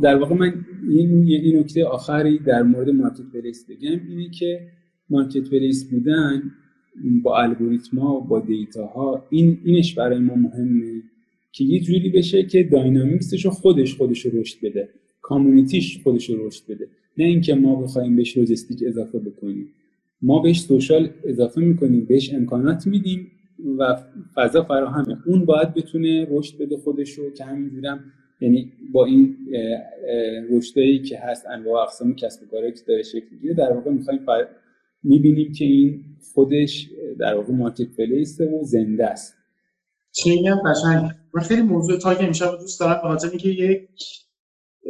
[0.02, 4.00] در واقع من این این نکته آخری در مورد مارکت پلیس بگم.
[4.08, 4.60] اینه که
[5.10, 6.42] marketplace بودن
[7.22, 11.02] با الگوریتما با data ها این اینش برای ما مهمه
[11.52, 14.88] که یه جوری بشه که dynamics ش رو خودش خودش رو رشد بده.
[15.22, 16.88] community ش خودش رو رشد بده.
[17.18, 19.68] نه اینکه ما بخوایم بهش لوجستیک اضافه بکنیم.
[20.22, 23.30] ما بهش social اضافه می‌کنیم بهش امکانات میدیم
[23.78, 23.96] و
[24.34, 25.16] فضا فراهمه.
[25.26, 28.04] اون باید بتونه رشد بده خودش رو که همینجورم
[28.40, 29.36] یعنی با این
[30.50, 34.20] رشدی که هست انواع اقسام کسب و کاری که داره شکل می‌گیره در واقع می‌خوایم
[35.02, 36.88] می‌بینیم که این خودش
[37.18, 39.34] در واقع مارکت پلیس و زنده است.
[40.12, 40.30] چه
[40.66, 41.10] قشنگ.
[41.34, 43.88] من خیلی موضوع تا که امشب دوست دارم به اینکه یک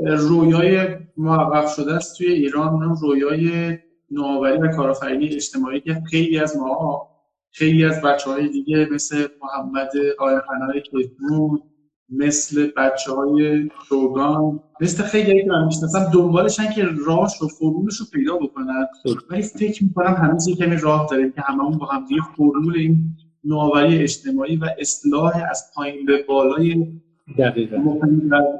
[0.06, 3.78] رویای موقف شده است توی ایران اونم رویای
[4.10, 7.08] نوآوری و کارآفرینی اجتماعی که خیلی از ما
[7.50, 11.62] خیلی از بچه های دیگه مثل محمد آیه پناه کشمون
[12.10, 18.06] مثل بچه های شوگان مثل خیلی که من می‌شناسم دنبالشن که راهش و فرمولش رو
[18.12, 18.86] پیدا بکنن.
[19.30, 22.96] ولی فکر می‌کنم هنوز یه کمی راه داریم که هممون با هم دیگه فرمول این
[23.44, 26.86] نوآوری اجتماعی و اصلاح از پایین به بالای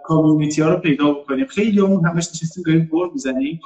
[0.05, 1.47] کامیونیتی ها رو پیدا بکنیم.
[1.47, 3.61] خیلی همون همش نشستیم داریم بر می‌زنیم.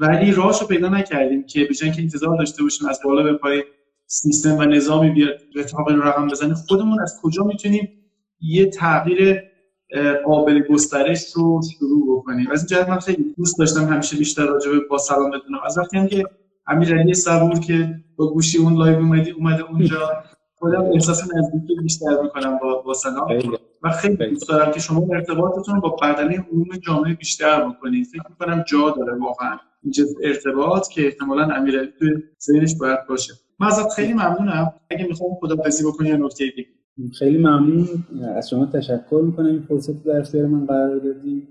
[0.00, 3.64] ولی راهش رو پیدا نکردیم که بجن که انتظار داشته باشیم از بالا به پای
[4.06, 7.88] سیستم و نظامی بیاد رتاق رقم بزنه خودمون از کجا می‌تونیم
[8.40, 9.42] یه تغییر
[10.24, 12.50] قابل گسترش رو شروع بکنیم.
[12.50, 15.58] از این جهت من خیلی دوست داشتم همیشه بیشتر راجع به با سلام بدونم.
[15.66, 16.24] از وقتی هم که
[16.66, 20.24] امیرعلی صبور که با گوشی اون live اومدی اومده اونجا.
[20.56, 23.28] خودم احساس نزدیکی بیشتر می‌کنم با, با سلام.
[23.82, 28.06] و خیلی دوست دارم که شما ارتباطتون با بدنه عموم جامعه بیشتر بکنید.
[28.06, 29.58] فکر می‌کنم جا داره واقعا.
[29.82, 32.10] این ارتباط که احتمالا امیرعلی توی
[32.42, 33.34] ذهنش باید باشه.
[33.60, 34.72] من ازت خیلی ممنونم.
[34.90, 36.68] اگه می‌خوام خدافظی بکنی یا نکته دیگه
[37.18, 37.86] خیلی ممنون.
[38.36, 39.46] از شما تشکر می‌کنم.
[39.46, 41.48] این فرصت در اختیار من قرار دادیم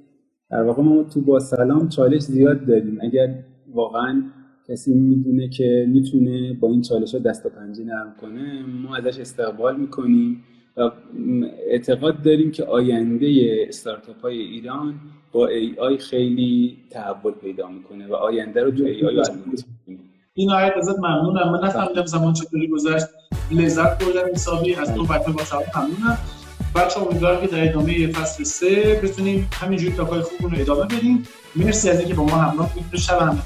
[0.52, 4.24] در واقع ما تو با سلام چالش زیاد داریم اگر واقعا
[4.68, 9.20] کسی می‌دونه که می‌تونه با این چالش ها دست و پنجه نرم کنه ما ازش
[9.20, 10.44] استقبال می‌کنیم
[10.78, 10.92] و
[11.68, 14.94] اعتقاد داریم که آینده استارتاپ های ایران
[15.32, 19.22] با ای آی خیلی تحول پیدا می‌کنه و آینده رو تو ای آی
[20.36, 21.52] این آیت ازت ممنونم.
[21.52, 23.06] من نفهمیدم زمان چطوری گذشت.
[23.52, 26.18] لذت بردم حسابی از تو بچه با سلام ممنونم.
[26.76, 31.28] بچه امیدوارم که در ادامه فصل سه بتونیم همینجوری talk ای خوب رو ادامه بدیم.
[31.56, 33.00] مرسی از اینکه با ما همراه بودید.
[33.00, 33.42] شب همتون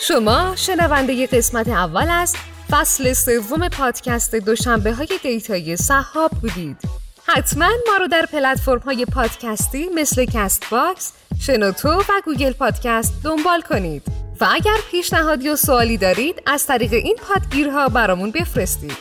[0.00, 2.36] شما شنونده قسمت اول از
[2.70, 7.07] فصل سوم پادکست دوشنبه های دیتایی صحاب بودید.
[7.30, 14.02] حتما ما رو در پلتفرم های پادکستی مثل Castbox، شنوتو و گوگل پادکست دنبال کنید
[14.40, 18.96] و اگر پیشنهادی یا سوالی دارید از طریق این پادگیرها برامون بفرستید.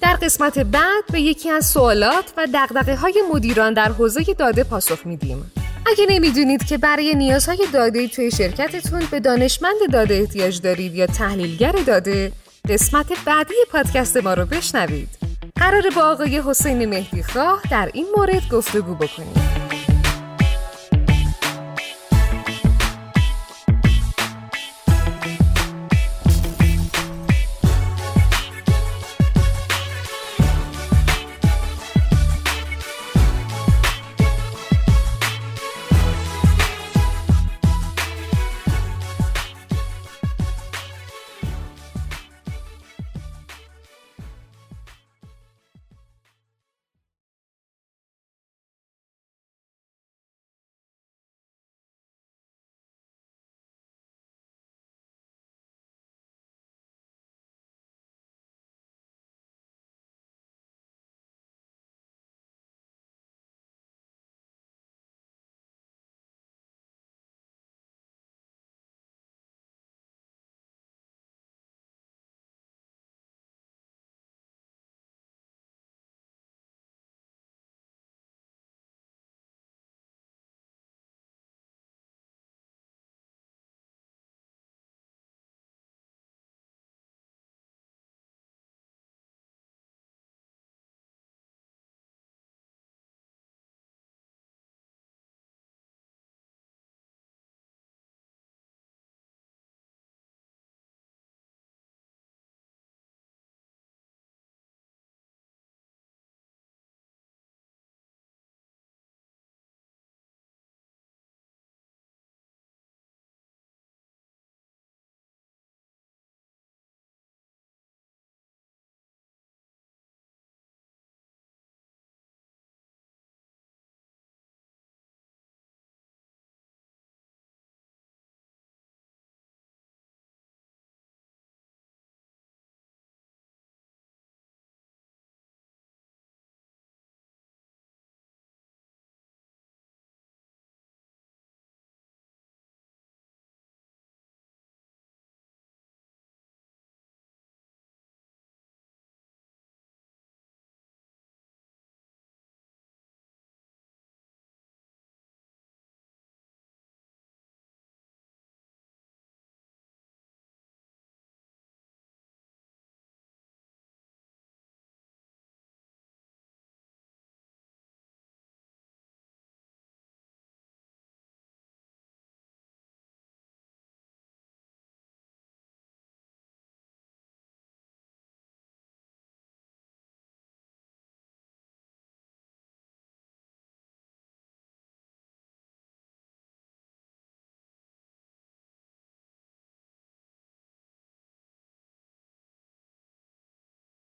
[0.00, 5.06] در قسمت بعد به یکی از سوالات و دقدقه های مدیران در حوزه داده پاسخ
[5.06, 5.52] میدیم.
[5.86, 11.72] اگه نمی‌دونید که برای نیازهای داده توی شرکتتون به دانشمند داده احتیاج دارید یا تحلیلگر
[11.86, 12.32] داده
[12.68, 15.23] قسمت بعدی پادکست ما رو بشنوید
[15.64, 19.63] قرار با آقای حسین مهدی خواه در این مورد گفتگو بکنیم.